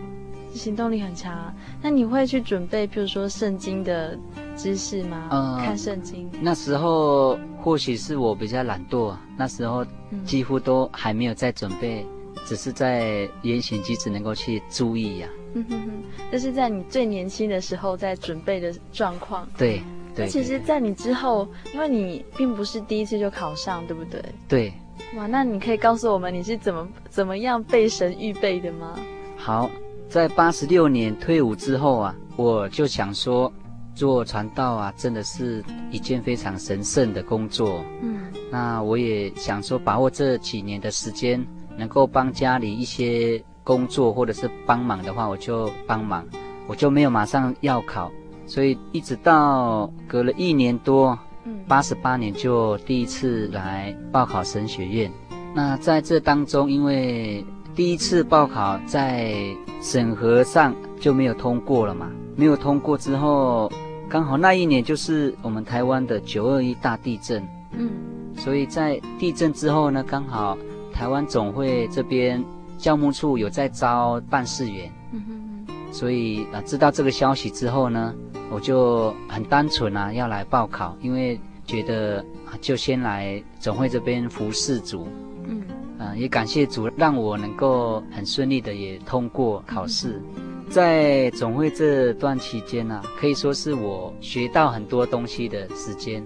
[0.54, 1.54] 行动力很强。
[1.82, 4.18] 那你会去准备，譬如说圣经的
[4.56, 5.30] 知识吗？
[5.32, 6.30] 嗯，看圣经。
[6.42, 9.86] 那时候或许是我比较懒惰，那时候
[10.26, 15.56] 几乎都还没有在准备，嗯，只是在言行举止能够去注意呀，啊。
[15.56, 15.92] 嗯哼哼，
[16.32, 19.48] 这是在你最年轻的时候在准备的状况。
[19.58, 19.82] 对，
[20.16, 20.28] 对。
[20.28, 24.24] 其实，在你之后，因为你并不是第一次就考上，对不对？
[24.48, 24.74] 对。
[25.16, 28.98] 哇，那你可以告诉我们你是怎么怎么样被神预备的吗？
[29.38, 29.70] 好，
[30.10, 33.52] 在八十六年退伍之后啊，我就想说，
[33.94, 37.84] 做传道啊，真的是一件非常神圣的工作。
[38.02, 38.22] 嗯。
[38.52, 41.44] 那我也想说，把握这几年的时间，
[41.78, 43.44] 能够帮家里一些。
[43.66, 46.26] 工作或者是帮忙的话，我就帮忙，
[46.68, 48.12] 我就没有马上要考，
[48.46, 55.10] 所以一直到隔了一年多，嗯，八十八年就第一次来报考神学院。
[55.56, 59.34] 那在这当中，因为第一次报考在
[59.82, 63.72] 审核上就没有通过了嘛，没有通过之后，
[64.10, 67.90] 刚好那一年就是我们台湾的九二一大地震，嗯，
[68.36, 70.58] 所以在地震之后呢，刚好
[70.94, 72.44] 台湾总会这边。
[72.76, 78.14] 教务处有在招办事员，嗯所以啊，知道这个消息之后呢，
[78.52, 82.26] 我就很单纯啊，要来报考，因为觉得
[82.60, 85.08] 就先来总会这边服侍主。
[85.46, 85.64] 嗯，
[85.98, 90.22] 呃，也感谢主让我能够很顺利的也通过考试。
[90.70, 96.22] 在总会这段期间呢，啊，可以说是我学到很多东西的时间。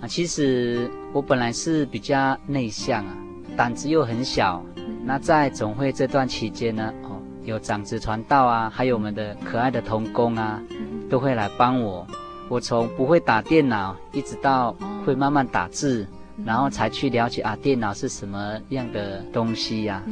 [0.00, 3.16] 啊，其实我本来是比较内向啊，
[3.56, 4.64] 胆子又很小。
[5.04, 10.62] 那在总会这段期间呢，哦，有长子传道啊，还有我们的可爱的童工啊，
[11.10, 12.06] 都会来帮我。
[12.48, 16.06] 我从不会打电脑，一直到会慢慢打字，
[16.44, 20.02] 然后才去了解啊，电脑是什么样的东西呀？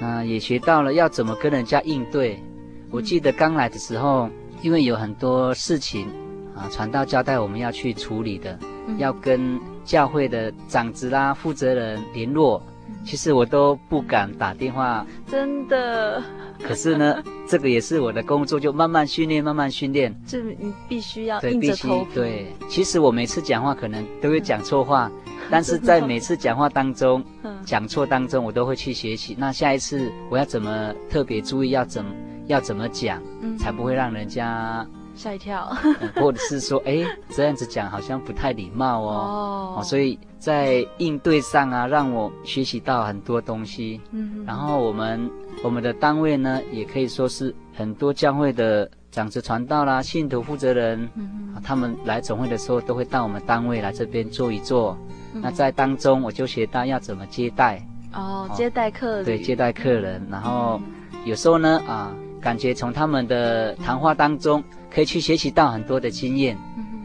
[0.00, 2.42] 那也学到了要怎么跟人家应对。
[2.90, 4.30] 我记得刚来的时候，
[4.62, 6.08] 因为有很多事情
[6.56, 8.58] 啊，传道交代我们要去处理的。
[8.96, 12.60] 要跟教会的长子啦、负责人联络，
[13.06, 16.22] 其实我都不敢打电话，真的。
[16.62, 20.14] 可是呢， 这个也是我的工作，就慢慢训练，慢慢训练。
[20.26, 22.14] 这你必须要硬着头皮。
[22.14, 25.10] 对，其实我每次讲话可能都会讲错话，
[25.50, 27.24] 但是在每次讲话当中，
[27.64, 29.34] 讲错当中，我都会去学习。
[29.38, 32.10] 那下一次我要怎么特别注意，要怎么
[32.46, 33.22] 要怎么讲，
[33.58, 34.86] 才不会让人家。
[35.18, 35.66] 吓一跳，
[36.14, 39.74] 或者是说，哎，这样子讲好像不太礼貌哦。
[39.78, 44.00] 哦，所以在应对上啊，让我学习到很多东西。
[44.12, 45.28] 嗯，然后我们
[45.64, 54.96] 我们的单位呢，也可以说是很多教会的长子传道啦、信徒负责人，嗯，他们来总会的时候，都会到我们单位来这边坐一坐。
[55.34, 57.84] 嗯，那在当中，我就学到要怎么接待。
[58.14, 59.24] 哦，接待客人。
[59.24, 60.24] 对，接待客人。
[60.30, 60.80] 然后
[61.24, 64.62] 有时候呢，啊，感觉从他们的谈话当中。
[64.90, 66.56] 可以去学习到很多的经验，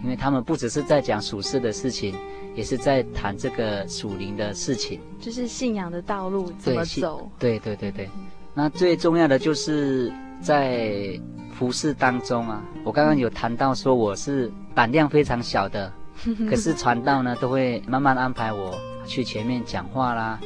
[0.06, 2.15] 因为他们不只是在讲属世的事情，
[2.56, 7.30] 也是在谈这个属灵的事情，就是信仰的道路怎么走。
[7.38, 8.10] 对对对对，
[8.54, 11.19] 那最重要的就是在
[11.54, 15.91] 服侍当中啊，我刚刚有谈到说我是胆量非常小的，
[16.50, 18.74] 可是传道呢都会慢慢安排我
[19.06, 20.39] 去前面讲话啦，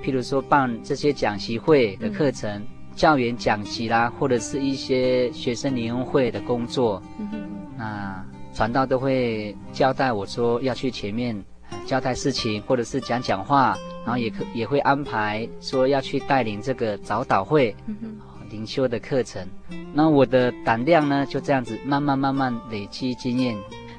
[0.00, 2.64] 譬如说办这些讲习会的课程。
[2.98, 7.38] 教员讲习啦，或者是一些学生联谊会的工作，嗯、哼
[7.76, 11.40] 那传道都会交代我说要去前面
[11.86, 18.18] 交代事情，或者是讲讲话，然后也可也会安排说要去带领这个早祷会、嗯、哼
[18.50, 19.46] 灵修的课程。
[19.94, 23.56] 那我的胆量呢，就这样子慢慢慢慢累积经验。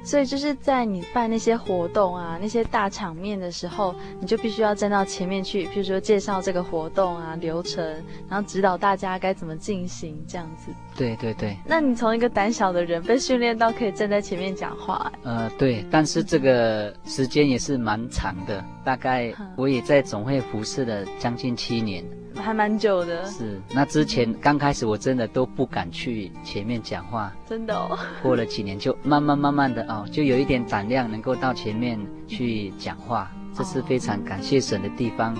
[0.09, 7.85] 所以就是在你办那些活动啊，那些大场面的时候，你就必须要站到前面去，比如说介绍这个活动啊流程，
[8.27, 10.71] 然后指导大家该怎么进行这样子。
[10.99, 11.55] 对对对。
[11.65, 15.09] 那你从一个胆小的人被训练到可以站在前面讲话。
[15.23, 22.03] 呃，对，但是这个时间也是蛮长的，大概我也在总会服侍了将近七年。
[22.35, 23.61] 还蛮久的，是。
[23.73, 27.97] 那之前刚开始我真的都不敢去前面讲话，真的哦。
[28.21, 35.33] 过了几年就慢慢慢慢的哦，就有一点胆量能够到前面去讲话，这是非常感谢神的地方。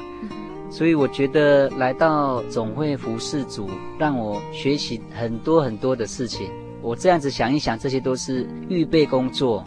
[0.70, 6.50] 所以我觉得来到总会服侍主，让我学习很多很多的事情。
[6.82, 9.64] 我这样子想一想，这些都是预备工作，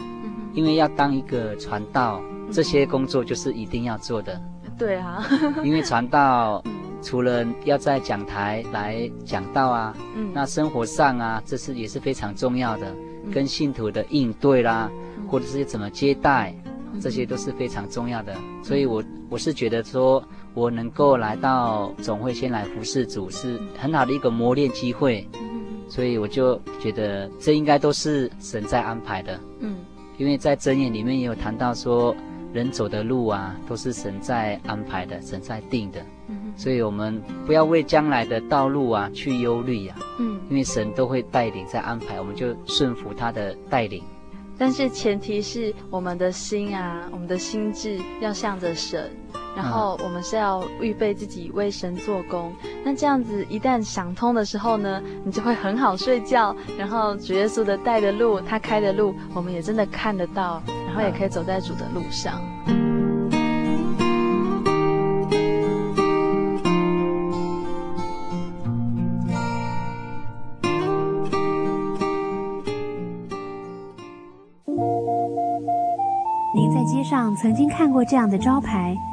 [0.53, 4.41] 因为要当一个传道，这些工作就是一定要做的。
[4.77, 5.23] 对啊，
[5.63, 6.63] 因为传道。
[7.05, 16.55] 除了要在讲台来讲道啊，嗯，那生活上啊，这是也是非常重要的，嗯、跟信徒的应对啦，嗯、或者是怎么接待，
[17.01, 18.33] 这些都是非常重要的。
[18.35, 25.27] 嗯、所以我我是觉得说，我能够来到总会先来服侍主，是很好的一个磨练机会。
[25.33, 29.39] 嗯，所以我就觉得这应该都是神在安排的。
[29.59, 29.77] 嗯，
[30.17, 32.15] 因为在箴言里面也有谈到说，
[32.53, 36.03] 人走的路啊，都是神在安排的，神在定的。
[36.55, 39.95] 所以，我们不要为将来的道路啊去忧虑呀。
[40.19, 44.03] 嗯，因为神都会带领，在安排，我们就顺服他的带领。
[44.55, 49.11] 但是前提是我们的心啊，我们的心智要向着神，
[49.55, 52.53] 然后我们是要预备自己为神做工。
[52.63, 56.55] 嗯、那这样子一旦想通的时候呢，你就会很好睡觉。
[56.77, 62.41] 然后主耶稣的带的路，他开的路，我们也真的看得到，然后也可以走在主的路上。
[76.55, 78.95] 您在街上曾经看过这样的招牌“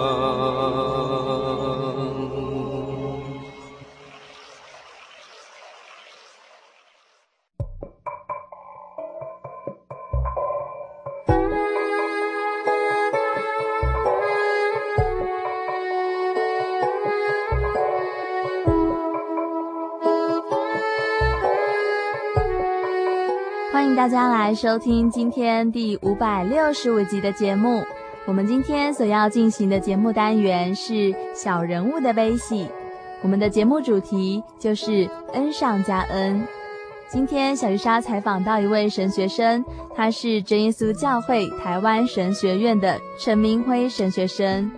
[24.01, 27.83] 大家来收听今天第五百六十五集的节目。
[28.25, 32.67] 我们今天所要进行的节目单元是小人物的悲喜。
[33.21, 36.43] 我们的节目主题就是恩上加恩。
[37.09, 39.63] 今天小鱼莎采访到一位神学生，
[39.95, 44.71] 他是真耶稣教会台湾神学院的陈明辉神学生。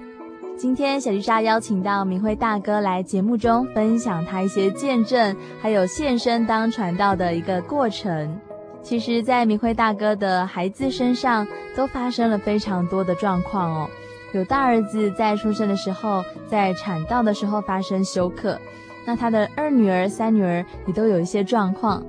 [0.58, 8.38] 今天小鱼莎邀请到明辉大哥来节目中分享他一些见证，还有献身当传道的一个过程。
[8.84, 13.90] 其实，在明辉大哥的孩子身上都发生了非常多的状况哦。
[14.34, 18.60] 有大儿子在出生的时候，在产道的时候发生休克，
[19.06, 22.04] 那他的二女儿、三女儿也都有一些状况。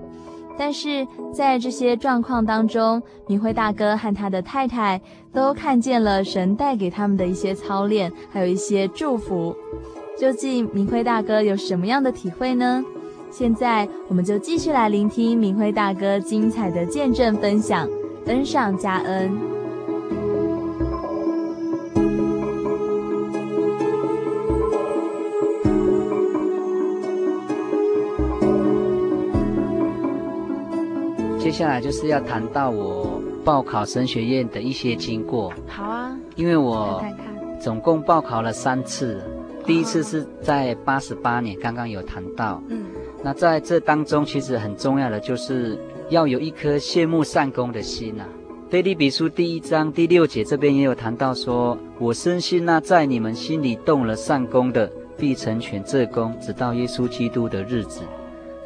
[0.57, 5.01] 但是在这些状况当中，明辉大哥和他的太太
[5.33, 9.55] 都看见了神带给他们的一些操练，还有一些祝福。
[10.19, 12.85] 究竟明辉大哥有什么样的体会呢？
[13.37, 17.89] 现在我们就继续来聆听明辉大哥精彩的见证分享，
[18.27, 19.29] 恩上加恩。
[31.41, 35.53] 接下来就是要谈到我报考神学院的一些经过。
[35.67, 37.05] 好啊，因为我
[37.61, 39.21] 总共报考了三次，
[39.67, 42.63] 第一次是在八十八年，刚刚有谈到。
[42.69, 42.85] 嗯。
[43.25, 45.79] 那在这当中，其实很重要的就是
[46.11, 48.29] 要有一颗羡慕善工的心呐、啊。
[48.69, 58.03] 腓立比书第一章第六节这边也有谈到说：“我深信那在你们心里动了善工的，必成全这工，直到耶稣基督的日子。”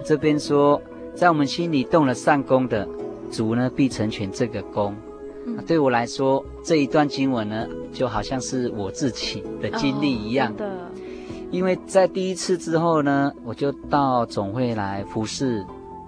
[0.05, 0.83] 这边说，
[1.15, 2.89] 在我们心里动了善工的，
[3.31, 4.93] 主呢必成全这个工。
[5.47, 10.53] 嗯、对我来说，这一段经文呢，就好像是我自己的经历一样。
[10.59, 10.91] 哦
[11.51, 15.65] 因为在第一次之后呢，我就到总会来服侍。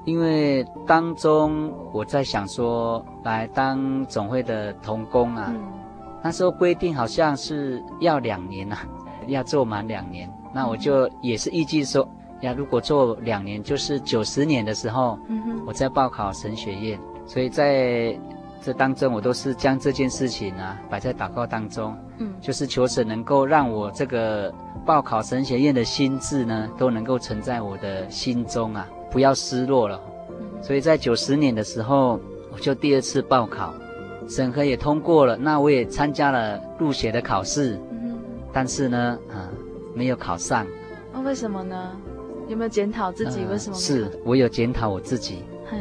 [0.06, 5.60] 因为当中我在想说，来当总会的童工啊，嗯、
[6.22, 8.78] 那时候规定好像是要两年啊，
[9.28, 10.28] 要做满两年。
[10.54, 12.08] 那我就也是预计说，
[12.40, 16.98] 呀，如果做两年，就是九十年的时候，嗯、我再报考神学院。
[17.26, 18.18] 所以在
[18.62, 24.52] 这当中，我都是将这件事情啊摆在祷告当中，嗯，就是求神能够让我这个。
[24.86, 30.00] 报考神学院的心智呢，都能够存在我的心中啊，不要失落了。
[30.62, 32.18] 所以在九十年的时候，
[32.50, 33.74] 我就第二次报考，
[34.26, 37.78] 审核也通过了，那我也参加了入学的考试，
[38.54, 39.52] 但是呢，啊，
[39.94, 40.66] 没有考上。
[41.12, 41.92] 那为什么呢？
[42.48, 43.44] 有没有检讨自己？
[43.50, 43.76] 为什么？
[43.76, 45.44] 是我有检讨我自己。
[45.70, 45.78] 嗯，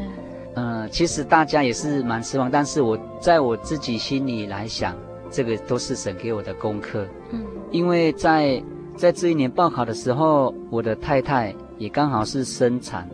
[0.91, 4.95] 其实大家也是蛮失望，但是我在我自己心里来想，
[5.30, 7.05] 这个都是神给我的功课。
[7.32, 8.62] 嗯，因为在。
[8.97, 13.10] 在这一年报考的时候，我的太太也刚好是生产，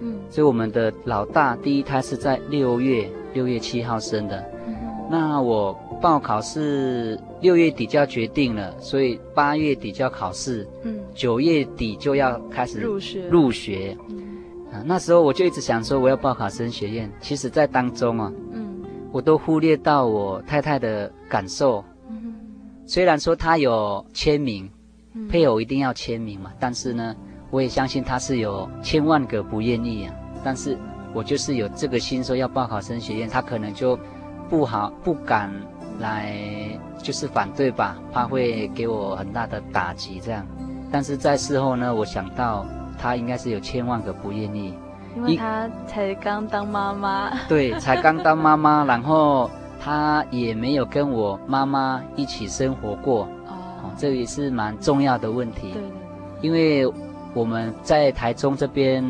[0.00, 4.76] 嗯，所以我们的老大第一胎是在六月六月七号生的，嗯，
[5.10, 13.28] 那我报考是六月底就要决定了，所以八月底就要考试，嗯，九月底就要开始入学。
[13.28, 14.23] 入学，嗯，
[14.74, 22.34] 啊，那时候我就一直想说我要报考神学院，其实在当中啊，嗯，我都忽略到我太太的感受，嗯，
[22.84, 24.68] 虽然说她有签名。
[25.30, 26.50] 配偶一定要签名嘛？
[26.58, 27.14] 但是呢，
[27.52, 30.14] 我也相信她是有千万个不愿意啊。
[30.42, 30.76] 但是
[31.12, 33.96] 我就是有这个心，说要报考神学院，她可能就
[34.50, 35.52] 不好不敢
[36.00, 36.36] 来，
[37.00, 40.44] 就是反对吧，怕会给我很大的打击这样。
[40.90, 42.66] 但是在事后呢，我想到
[43.04, 44.72] 他应该是有千万个不愿意，
[45.14, 47.30] 因为他才刚当妈妈。
[47.46, 53.24] 对，才刚当妈妈，然后他也没有跟我妈妈一起生活过。
[53.46, 53.92] 哦。
[53.98, 55.82] 这也是蛮重要的问题，对，
[56.40, 56.90] 因为
[57.34, 59.04] 我们在台中这边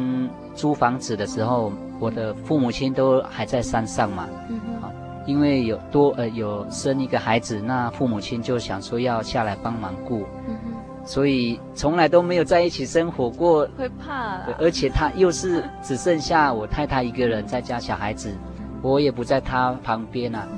[0.56, 4.90] 租房子的时候，我的父母亲都还在山上嘛，嗯哼，
[5.24, 10.73] 因为有多呃有生一个孩子，那父母亲就想说要下来帮忙顾，嗯哼，
[11.04, 14.38] 所以从来都没有在一起生活过，会怕。
[14.46, 18.34] 对，而且他又是只剩下我太太一个人在家，小孩子，
[18.80, 20.48] 我也不在他旁边啊，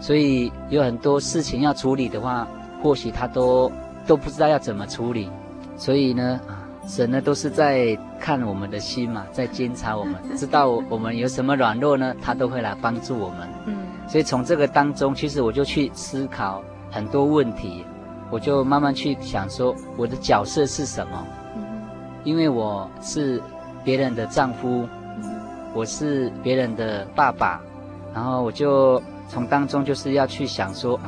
[0.00, 2.46] 所以有很多事情要处理的话，
[2.82, 3.70] 或许他都
[4.06, 5.30] 都不知道要怎么处理。
[5.76, 6.40] 所以呢，
[6.86, 13.48] 神呢都是在看我们的心嘛，在监察我们， 知道我们有什么软弱呢，他都会来帮助我们。
[13.66, 13.76] 嗯，
[14.08, 17.84] 所以从这个当中，其实我就去思考很多问题。
[18.32, 21.26] 我就慢慢去想说，我的角色是什么？
[22.24, 23.42] 因为我是
[23.84, 24.88] 别人的丈夫，
[25.74, 27.60] 我是别人的爸爸，
[28.14, 30.98] 然后我就从当中就是要去想说，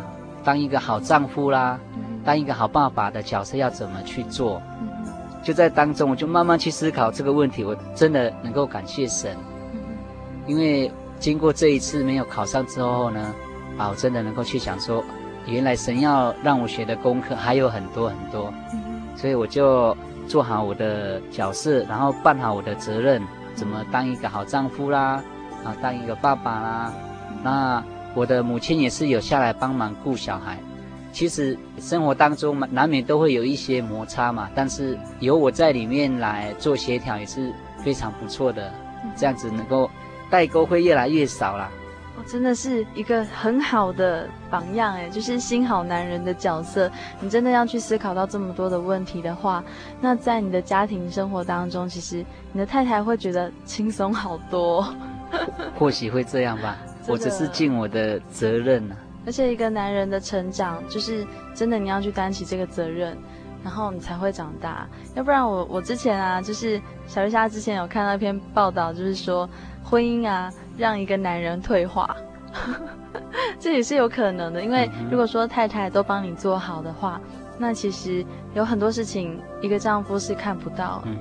[0.44, 1.80] 当一个好丈夫啦，
[2.26, 4.60] 当一个好爸爸的角色要怎么去做？
[5.42, 7.64] 就在当中，我就慢慢去思考这个问题。
[7.64, 9.34] 我真的能够感谢神，
[10.46, 13.34] 因为经过这一次没有考上之后呢，
[13.78, 15.02] 啊，我真的能够去想说。
[15.46, 18.52] 原来神要让我学的功课还有很多很多，
[19.14, 23.22] 所以我就做好我的角色，然后办好我的责任，
[23.54, 25.22] 怎么当一个好丈夫啦，
[25.64, 26.92] 啊，当一个爸爸啦。
[27.42, 27.84] 那
[28.14, 30.58] 我的母亲也是有下来帮忙顾小孩。
[31.12, 37.52] 其实生活当中嘛，难免都会有一些摩擦嘛，但是有我在里面来做协调也是
[37.84, 38.72] 非常不错的，
[39.14, 39.88] 这样子能够
[40.28, 41.70] 代沟会越来越少啦。
[42.16, 46.88] 哦，真的是一个很好的榜样哎，就是新好男人的角色。
[47.20, 49.64] 你真的要去思考到这么多的问题的话，
[50.00, 54.94] 那在你的家庭生活当中，其实你的太太会觉得轻松好多。
[55.76, 56.76] 或许会这样吧，
[57.08, 58.96] 我只是尽我的责任啊。
[59.26, 63.16] 而且一个男人的成长，就是真的你要去担起这个责任，
[63.64, 64.86] 然后你才会长大。
[65.16, 69.48] 要不然我我之前啊，就是小鱼虾之前有看到一篇报道，就是说
[69.82, 70.52] 婚姻啊。
[70.76, 72.16] 让一个男人退化，
[73.58, 74.62] 这也是有可能的。
[74.62, 77.20] 因为如果说太太都帮你做好的话，
[77.58, 81.16] 那其实有很多事情一个丈夫是看不到，嗯、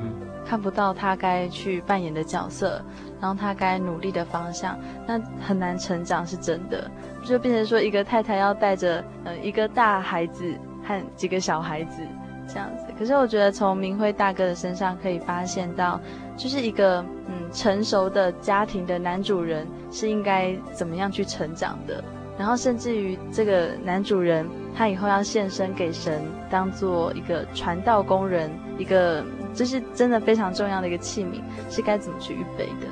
[0.46, 2.82] 看不到他该去扮演的角色，
[3.22, 6.90] 然后他该努力的方向，那很难成长，是真的。
[7.24, 10.44] 就变成说一个太太要带着呃一个大孩子
[10.84, 12.02] 和几个小孩子
[12.48, 12.88] 这样子。
[12.98, 16.00] 可是我觉得从明辉大哥的身上可以发现到。
[16.36, 22.04] 就是一个嗯成熟的家庭的男主人是应该怎么样去成长的，
[22.38, 29.24] 然后甚至于这个男主人他以后要献身给神，当做一个传道工人，一个
[29.54, 32.88] 这是真的非常重要的一个器皿，是该怎么去预备的？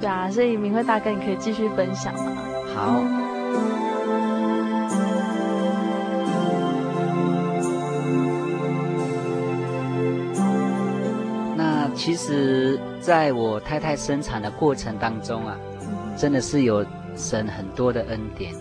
[0.00, 2.32] 对啊，所以明辉大哥你可以继续分享吗？
[2.74, 3.83] 好。
[11.94, 15.56] 其实，在我太太生产的过程当中啊，
[16.16, 16.84] 真的是有
[17.16, 18.52] 神很多的恩典。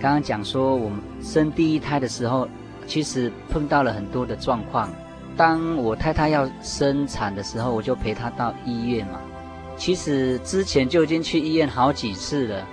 [0.00, 2.48] 刚刚讲说，我们生第一胎的时候，
[2.86, 4.88] 其实碰到了很多的状况。
[5.36, 9.20] 当我太太要生产的时候，我就陪她到医院嘛。
[9.76, 12.66] 其实之前就已经去医院好几次了，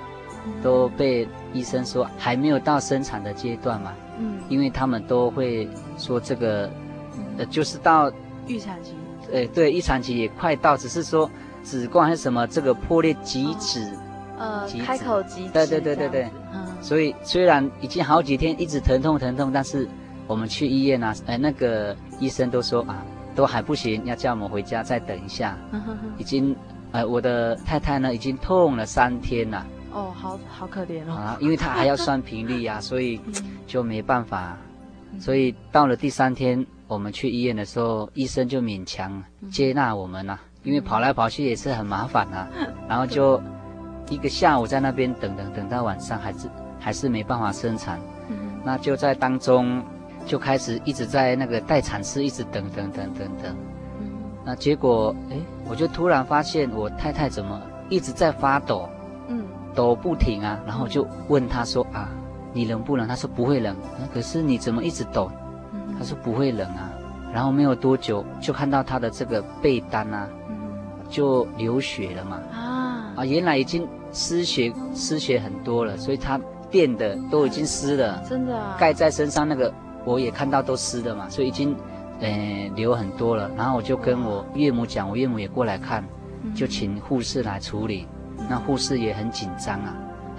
[0.64, 3.94] 都被医生说还没有到生产的阶段嘛。
[4.20, 6.70] 嗯，因为他们都会说这个，
[7.38, 8.12] 呃，就是到
[8.48, 8.94] 预产期。
[9.34, 11.30] 哎，对，预产期也快到，只是说
[11.64, 13.92] 子宫还是什么这个破裂挤脂，
[14.38, 19.88] 呃，开口极止，对对对对对，嗯，所以虽然已经好几天一直疼痛疼痛，但是
[20.28, 23.04] 我们去医院啊，呃，那个医生都说啊，
[23.36, 26.10] 都还不行，要叫我们回家再等一下，嗯、哼哼。
[26.18, 26.56] 已经，
[26.92, 33.20] 呃，我的太太呢已经痛了三天了，哦，好好可怜哦，啊，因为她还要算 频率呀，所以
[33.66, 34.58] 就没办法，
[35.20, 36.66] 所以到了第三天。
[36.88, 39.22] 我们去医院的时候，医生就勉强
[39.52, 42.48] 接纳我们了，啊，因为跑来跑去也是很麻烦啊。
[42.88, 43.42] 然后就
[44.10, 48.00] 一个下午在那边等等等到晚上，还是还是没办法生产。
[48.64, 49.84] 那就在当中
[50.26, 53.56] 就开始一直在那个待产室一直等等等等等。
[54.46, 55.38] 那结果哎，
[55.70, 58.90] 我就突然发现我太太怎么一直在发抖，
[59.28, 60.58] 嗯，抖不停啊。
[60.66, 62.10] 然后我就问她说啊，
[62.54, 63.06] 你冷不冷？
[63.08, 63.76] 她说不会冷。
[64.14, 65.30] 可是你怎么一直抖？
[65.98, 66.90] 他说不会冷啊，
[67.34, 70.28] 然后没有多久就看到他的这个被单啊，
[71.10, 72.40] 就流血了嘛。
[72.54, 78.24] 啊啊，原来已经失血失血很多了，所以他垫的都已经湿了。
[78.30, 78.76] 真的啊。
[78.80, 79.74] 盖在身上那个
[80.06, 81.76] 我也看到都湿的嘛，所以已经，
[82.20, 83.50] 呃，流很多了。
[83.58, 86.04] 然后我就跟我岳母讲，我岳母也过来看，
[86.54, 88.08] 就请护士来处理。
[88.48, 89.96] 那护士也很紧张啊，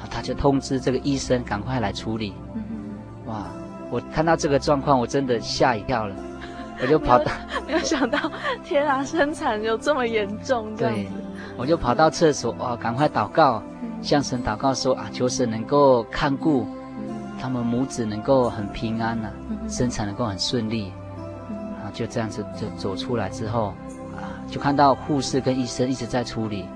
[0.09, 2.33] 他就通知这个医生赶快来处理。
[3.27, 3.47] 哇。
[3.91, 6.15] 我看到这个状况，我真的吓一跳了，
[6.83, 7.33] 我就跑到
[7.67, 8.31] 没，没有想到，
[8.65, 11.01] 天啊，生产有这么严重这样子。
[11.03, 11.09] 对，
[11.57, 13.63] 我就跑到厕所，哇，赶快祷告，
[14.03, 16.67] 向神祷告说啊，求神能够看顾
[17.41, 20.93] 他们母子，能够很平安呐、啊，生产能够很顺利，
[21.83, 23.75] 啊，就这样子就走出来之后，
[24.17, 26.67] 啊，就看到护士跟医生一直在处理，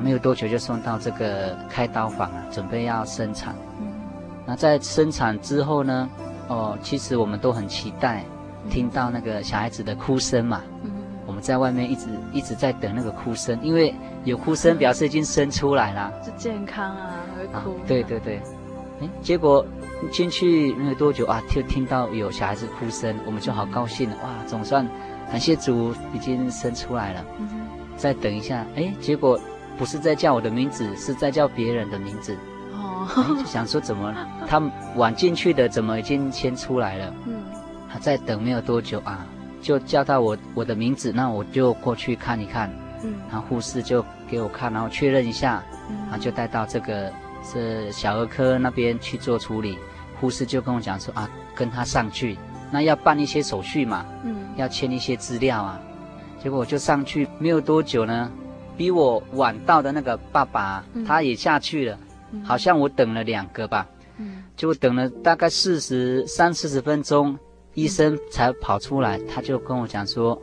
[0.00, 3.54] 没有多久就送到这个开刀房啊，准备要生产。
[4.44, 6.08] 那在生产之后呢，
[6.48, 8.24] 哦，其实我们都很期待
[8.70, 10.62] 听到那个小孩子的哭声嘛。
[11.24, 17.70] 我们在外面一直一直在等那个哭声，因为有哭声表示已经生出来了，是健康啊，会哭。
[17.70, 18.42] 啊，对对对，
[19.00, 19.64] 哎，结果
[20.10, 24.86] 进去没有多久啊，就听到有小孩子哭声，我们就好高兴了，哇，总算
[25.30, 27.24] 感谢主已经生出来了。
[27.38, 27.48] 嗯，
[27.96, 29.38] 再等一下，哎，结果
[29.78, 32.36] 不是在叫我的名字，是在叫别人的名字。
[33.46, 34.14] 想说怎么
[34.46, 34.60] 他
[34.96, 37.14] 晚进去的，怎么已经先出来了？
[37.26, 37.42] 嗯，
[37.90, 39.26] 他在等没有多久啊。
[39.60, 42.68] 就叫到我我的名字，那我就过去看一看，
[43.04, 47.12] 嗯，然后护士就给我看，然后确认一下，嗯，然后就带到这个
[47.44, 49.78] 是小儿科那边去做处理。
[50.20, 52.36] 护士就跟我讲说啊，跟他上去，
[52.72, 55.80] 那要办一些手续嘛，嗯，要签一些资料啊。
[56.42, 58.28] 结果我就上去，没有多久呢，
[58.76, 62.06] 比我晚到的那个爸爸，嗯，他也下去了，嗯，
[62.44, 63.86] 好像我等了两个吧，
[64.18, 67.38] 嗯，就等了大概四十三四十分钟。
[67.74, 70.38] 医生才跑出来，他就跟我讲说，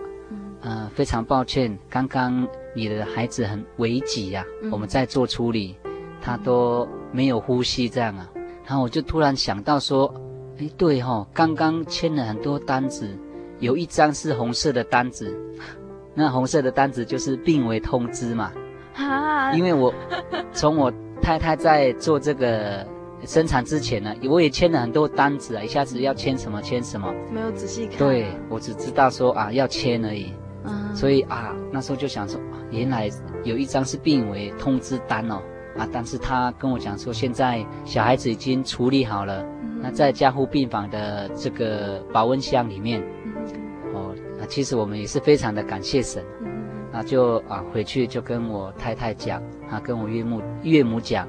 [0.62, 5.78] 呃，非常抱歉，刚刚你的孩子很危急呀，我们在做处理，
[6.20, 8.28] 他都没有呼吸这样啊。
[8.66, 10.12] 然后我就突然想到说，
[10.58, 13.08] 哎，对哈，刚刚签了很多单子，
[13.60, 15.32] 有一张是红色的单子，
[16.16, 18.52] 那红色的单子就是病危通知嘛。
[18.96, 19.94] 啊，因为我
[20.52, 20.92] 从我
[21.22, 22.86] 太太在做这个。
[23.26, 27.98] 生产之前呢，我也签了很多单子啊，一下子要签什么签什么，没有仔细看。
[27.98, 32.40] 对，我只知道说啊要签而已，嗯，所以啊那时候就想说，
[32.72, 33.10] 原来
[33.44, 35.42] 有一张是病危通知单哦，
[35.78, 43.34] 啊，但是他跟我讲说现在小孩子已经处理好了，嗯，那在加护病房的这个保温箱里面，嗯，
[43.94, 46.39] 哦，那其实我们也是非常的感谢神，嗯，
[46.92, 51.28] 那就啊回去就跟我太太讲，啊跟我岳母岳母讲。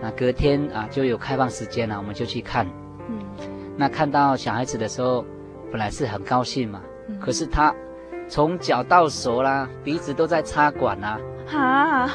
[0.00, 2.66] 那隔天啊，就有开放时间了，我们就去看。
[3.08, 3.24] 嗯，
[3.74, 5.24] 那看到小孩子的时候，
[5.70, 6.82] 本来是很高兴嘛。
[7.08, 7.74] 嗯，可是他
[8.28, 11.18] 从脚到手啦，鼻子都在插管啦。
[11.50, 12.10] 啊？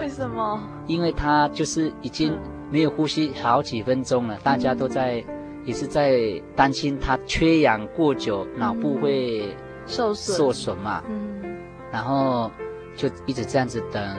[0.00, 0.60] 为什么？
[0.88, 2.36] 因为他就是已经
[2.72, 5.22] 没有呼吸好几分钟了，嗯，大家都在
[5.64, 6.18] 也是在
[6.56, 9.54] 担心他缺氧过久，脑部会
[9.86, 11.04] 受损受损嘛。
[11.08, 11.47] 嗯，
[11.92, 12.50] 然后
[12.96, 14.16] 就一直这样子等。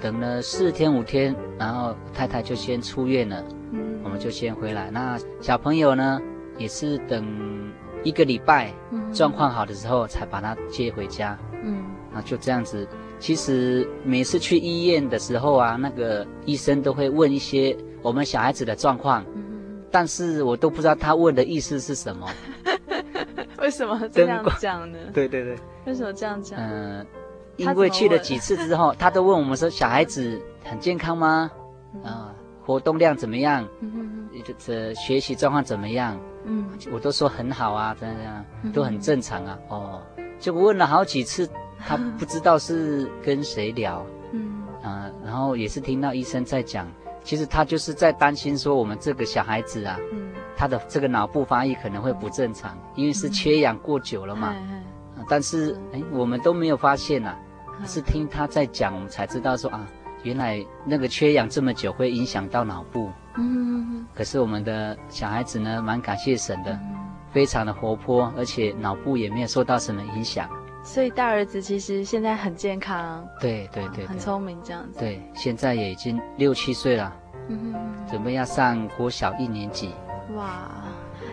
[0.00, 4.90] 等了四天五天，然后太太就先出院了，嗯，我们就先回来。
[4.90, 6.20] 那小朋友呢，
[6.58, 7.26] 也是等
[8.02, 11.82] 一个礼拜，嗯，状况好的时候才把他接回家，嗯，
[12.12, 12.86] 那就这样子。
[13.18, 22.28] 其实每次去医院的时候啊，那个医生都会问一些我们小孩子的状况，嗯，但是我都不知道他问的意思是什么。
[23.64, 24.98] 为什么这样讲呢？
[25.14, 25.56] 对对对。
[25.86, 26.60] 为什么这样讲？
[26.60, 27.06] 嗯，呃。
[27.56, 31.50] 因为去了几次之后， 他都问我们说：“小孩子很健康吗？
[31.50, 32.34] 啊、嗯呃，
[32.64, 33.66] 活动量怎么样？
[33.80, 36.20] 嗯这学习状况怎么样？
[36.44, 39.58] 嗯，我都说很好啊，这样都很正常啊。
[39.68, 40.02] 哦，
[40.38, 41.48] 就问了好几次，
[41.78, 44.04] 他不知道是跟谁聊。
[44.32, 46.86] 嗯啊、呃，然后也是听到医生在讲，
[47.24, 54.54] 其实他就是在担心说我们这个小孩子啊，嗯，他的这个脑部发育可能会不正常，因为是缺氧过久了嘛。
[54.54, 54.84] 嗯”
[55.26, 57.30] 但是，哎，我们都没有发现呐、
[57.66, 59.88] 啊，是听他在讲，我们才知道说啊，
[60.22, 63.10] 原来那个缺氧这么久会影响到脑部。
[63.38, 64.04] 嗯。
[64.14, 66.94] 可是我们的小孩子呢，蛮感谢神的，嗯、
[67.32, 70.46] 非常的活泼，而且脑部也没有受到什么影响。
[70.84, 73.26] 所以大儿子其实现在很健康。
[73.40, 74.06] 对对对，对。
[74.06, 75.00] 很聪明这样子。
[75.00, 77.12] 对，现在也已经六七岁了。
[77.48, 78.06] 嗯哼。
[78.08, 79.90] 准备要上国小一年级。
[80.36, 80.70] 哇。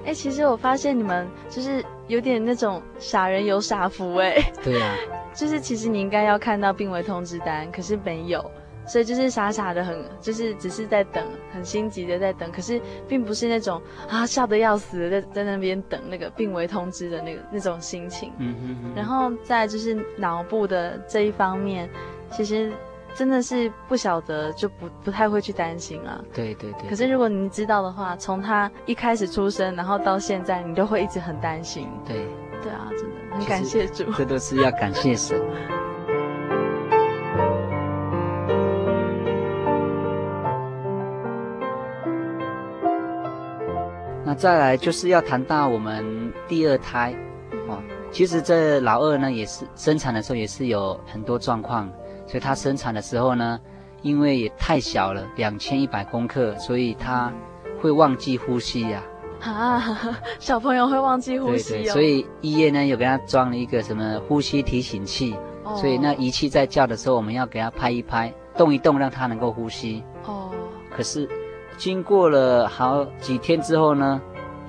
[0.06, 4.34] 哎，其实我发现你们就是有点那种傻人有傻福哎。
[4.64, 4.95] 对呀、啊，
[5.36, 8.43] 就是其实你应该要看到病危通知单，可是没有，
[8.92, 11.24] 所以就是傻傻的很，就是只是在等，
[11.54, 18.34] 很心急的在等，可是并不是那种啊笑得要死的在在那边等那个病危通知的那个那种心情。
[18.38, 18.94] 嗯哼哼。
[18.94, 21.89] 然后在就是脑部的这一方面，
[22.30, 22.70] 其实。
[23.14, 26.24] 真的是不晓得，就不不太会去担心啊。
[26.34, 26.89] 对对对。
[26.89, 31.89] 可是如果你知道的话，从他一开始出生，然后到现在，你都会一直很担心。
[32.08, 32.26] 对。
[32.64, 34.10] 对啊，真的很感谢主。
[34.14, 35.38] 这都是要感谢神。
[44.32, 47.14] 那再来就是要谈到我们第二胎
[47.68, 47.84] 哦。
[48.14, 51.92] 其实这老二呢，也是生产的时候也是有很多状况。
[52.26, 53.60] 所以他生产的时候呢，
[54.04, 57.30] 因为也太小了，两千一百公克，所以他
[57.82, 59.04] 会忘记呼吸呀、
[59.42, 61.78] 啊，小朋友会忘记呼吸哦。
[61.80, 70.02] 对对，所以医院呢有给他装了一个什么呼吸提醒器，哦、所以那仪器在叫的时候，我们要给他拍一拍，动一动，让他能够呼吸。
[70.24, 70.50] 哦。
[70.90, 71.28] 可是
[71.82, 74.22] 经过了好几天之后呢，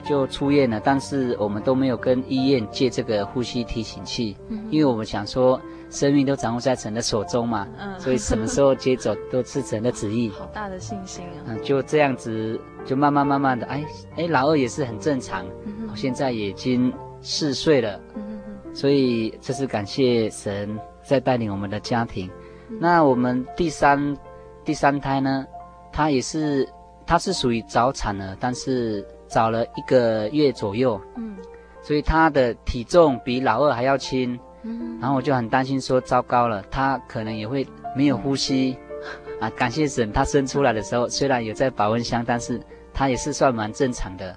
[0.02, 5.60] 就出院了，但是我们都没有跟医院借这个呼吸提醒器，嗯、因为我们想说。
[5.90, 10.30] 生命都掌握在神的手中嘛，嗯， 所以什么时候接走都是神的旨意。
[10.30, 11.44] 好大的信心啊！
[11.48, 13.84] 嗯，就这样子，就慢慢慢慢的，哎
[14.16, 16.90] 哎，老二也是很正常，嗯，现在已经
[17.20, 18.40] 四岁了，嗯，
[18.72, 22.26] 所以这是感谢神在带领我们的家庭。
[22.70, 24.16] 嗯，那我们第三
[24.64, 25.46] 第三胎呢，
[25.92, 26.66] 他也是
[27.12, 31.36] 他是属于早产了，但是早了一个月左右，嗯，
[31.82, 34.40] 所以他的体重比老二还要轻。
[34.62, 34.98] 嗯。
[34.98, 38.78] 然后我就很担心，说糟糕了，他可能也会没有呼吸，
[39.42, 42.58] 啊，感谢神，他生出来的时候虽然有在保温箱，但是
[42.94, 44.34] 他也是算蛮正常的，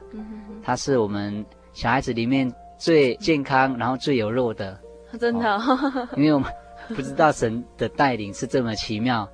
[0.62, 4.78] 他是我们小孩子里面最健康，然后最有肉的，
[5.18, 6.52] 真的，哦，因为我们
[6.90, 9.26] 不知道神的带领是这么奇妙，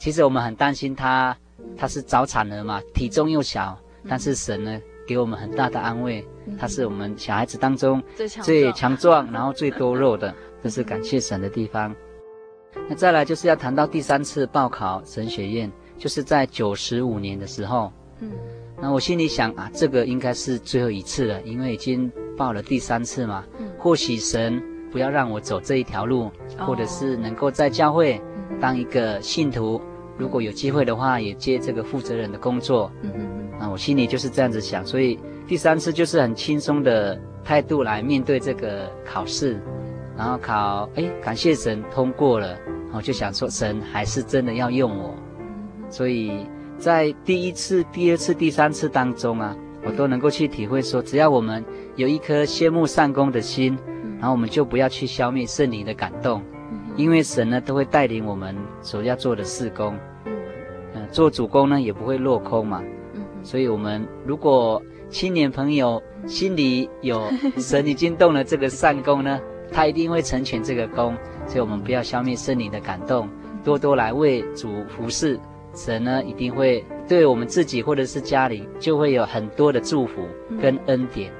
[0.00, 1.36] 其实我们很担心他，
[1.76, 6.26] 他是早产儿嘛，体重又小，但是神呢，给我们很大的安慰，
[6.58, 11.94] 他是我们小孩子当中最强壮， 然后最多肉的，这是感谢神的地方。
[12.88, 17.92] 那再来就是要谈到第三次报考神学院，就是在九十五年的时候。
[18.20, 18.30] 嗯，
[18.80, 23.44] 那我心里想啊，这个应该是最后一次了，因为已经报了第三次嘛。
[23.58, 28.20] 嗯，或许神不要让我走这一条路，或者是能够在教会
[28.60, 29.80] 当一个信徒，
[30.18, 32.90] 如果有机会的话，也接这个负责人的工作。
[33.02, 33.10] 嗯。
[33.58, 39.62] 那我心里就是这样子想，所以第三次就是很轻松的态度来面对这个考试，
[40.16, 42.58] 然后考，哎，感谢神通过了，
[42.92, 45.14] 我就想说神还是真的要用我，
[45.88, 46.44] 所以
[46.76, 53.78] 在第一次、第二次、第三次当中啊，我都能够去体会说，只要我们有一颗羡慕善工的心，
[54.18, 56.42] 然后我们就不要去消灭圣灵的感动，
[56.96, 59.96] 因为神呢都会带领我们所要做的事工，
[60.94, 62.82] 嗯，做主工呢也不会落空嘛。
[63.42, 67.22] 所以，我们如果青年朋友心里有
[67.58, 69.40] 神已经动了这个善功呢，
[69.72, 71.16] 他一定会成全这个功。
[71.46, 73.28] 所以，我们不要消灭圣灵的感动，
[73.64, 75.38] 多多来为主服侍。
[75.74, 80.28] 神呢，一定会对我们自己或者是家里，就会有很多的祝福
[80.60, 81.32] 跟恩典。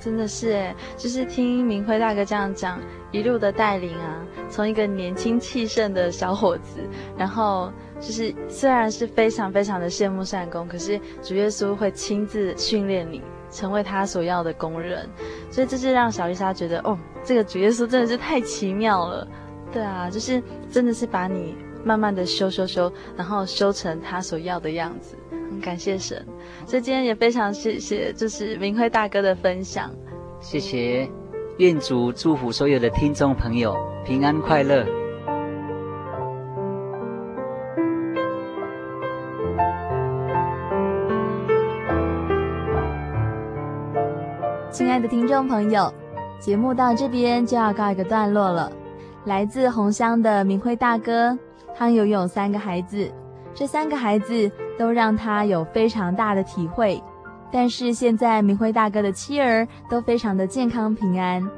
[0.00, 2.80] 真的是诶，就是听明辉大哥这样讲，
[3.10, 6.80] 一路的带领啊，从一个年轻气盛的小伙子，
[7.16, 7.72] 然后。
[8.00, 13.20] 就是虽然是非常非常的羡慕善工，可是主耶稣会亲自训练你，
[13.50, 15.04] 成为他所要的工人，
[15.50, 19.26] 所以这是让小丽莎觉得，哦，这个主耶稣真的是太奇妙了。
[19.72, 20.40] 对啊，就是
[20.70, 25.16] 真的是把你慢慢的修修修，然后修成他所要的样子。
[25.50, 26.26] 很感谢神，
[26.66, 29.90] 所以今天也非常谢谢，就是明辉大哥的分享。
[30.40, 31.10] 谢谢，
[31.56, 33.74] 愿主祝福所有的听众朋友
[34.04, 34.84] 平安快乐。
[44.70, 45.92] 亲爱的听众朋友，
[46.38, 48.70] 节目到这边就要告一个段落了。
[49.24, 51.36] 来自红乡的明辉大哥，
[51.78, 53.08] 他拥有三个孩子，
[53.54, 57.00] 这三个孩子都让他有非常大的体会。
[57.52, 61.48] 但是现在明辉大哥的妻儿都非常的健康平安，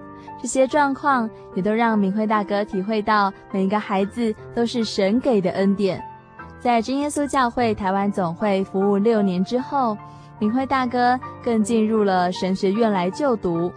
[0.40, 6.00] 这些状况也都让明辉大哥体会到每一个孩子都是神给的恩典。
[6.60, 9.96] 在真耶稣教会台湾总会服务六年之后。
[10.38, 13.70] 明辉大哥更进入了神学院来就读，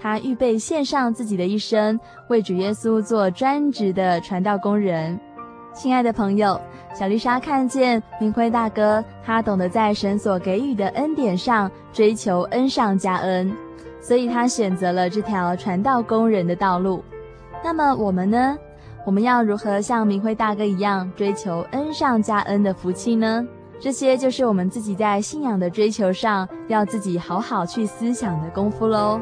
[0.00, 5.20] 他预备献上自己的一生，为主耶稣做专职的传道工人。
[5.76, 6.58] 亲爱的朋友，
[6.94, 13.54] 小丽莎看见明辉大哥，他懂得在神所给予的恩典上追求恩上加恩，
[14.00, 17.04] 所以他选择了这条传道工人的道路。
[17.62, 18.56] 那么我们呢？
[19.04, 23.46] 我们要如何像明辉大哥一样追求恩上加恩的福气呢？
[23.78, 29.20] 这些就是我们自己在信仰的追求上要自己好好去思想的功夫喽。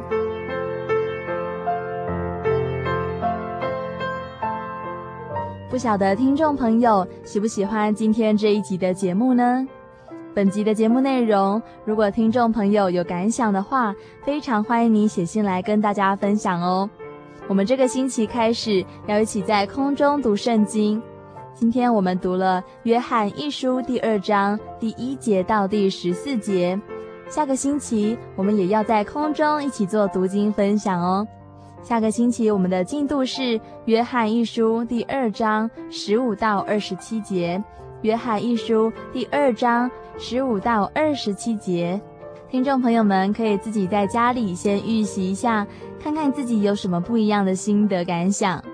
[5.75, 9.67] 不晓得听众朋友喜不喜欢今天这一集的节目呢？
[10.33, 16.89] 本集的节目内容，如果听众朋友有感想的话，非常欢迎你写信来跟大家分享哦。
[17.49, 21.03] 我们这个星期开始要一起在空中读圣经。
[21.55, 26.81] 今天我们读了《约翰一书》第二章第一节到第十四节，
[27.29, 31.27] 下个星期我们也要在空中一起做读经分享哦。
[31.85, 33.43] 下个星期我们的进度是
[33.85, 37.63] 《约翰一书》第二章十五到二十七节，
[38.01, 42.01] 《约翰一书》第二章十五到二十七节。
[42.49, 45.67] 听众朋友们可以自己在家里先预习一下，
[46.03, 48.65] 看看自己有什么不一样的心得感想。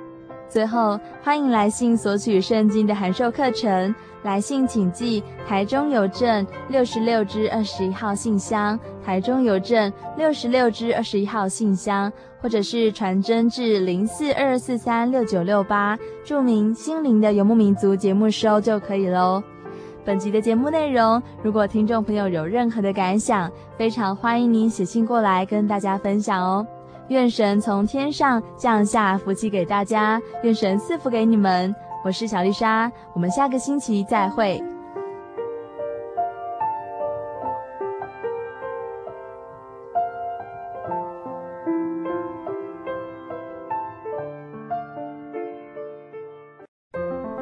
[0.48, 3.92] 最后，欢迎来信索取圣经的函授课程。
[4.22, 19.42] 来信请寄台中邮政六十六支二十一号信箱，台中邮政六十六支二十一号信箱，或者是传真至零四二四三六九六八，注明“心灵的游牧民族”节目收就可以喽。
[20.04, 26.66] 本集的节目内容，如果听众朋友有任何的感想，非常欢迎您写信过来跟大家分享哦。
[27.08, 31.74] 愿神从天上降下福气给大家，愿神赐福给你们。
[32.02, 34.62] 我是小丽莎，我们下个星期再会。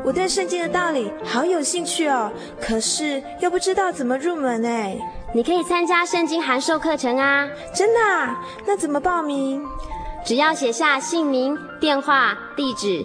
[0.04, 4.96] 我对圣经的道理好有兴趣哦，可是又不知道怎么入门哎。
[5.34, 7.46] 你可以参加圣经函授课程啊！
[7.74, 8.42] 真的啊？
[8.66, 9.62] 那怎么报名？
[10.24, 13.04] 只要写下姓名、电话、地址，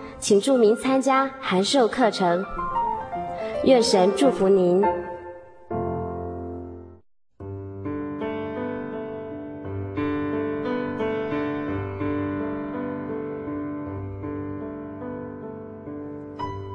[0.21, 2.45] 请注明参加函授课程。
[3.63, 4.79] 愿神祝福您。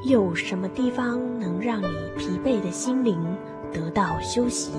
[0.09, 1.87] 有什么地方能让你
[2.19, 3.17] 疲惫的心灵
[3.73, 4.73] 得到休息？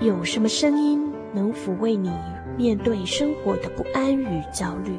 [0.00, 2.10] 有什么声音能抚慰你
[2.58, 4.98] 面对生活的不安与焦虑？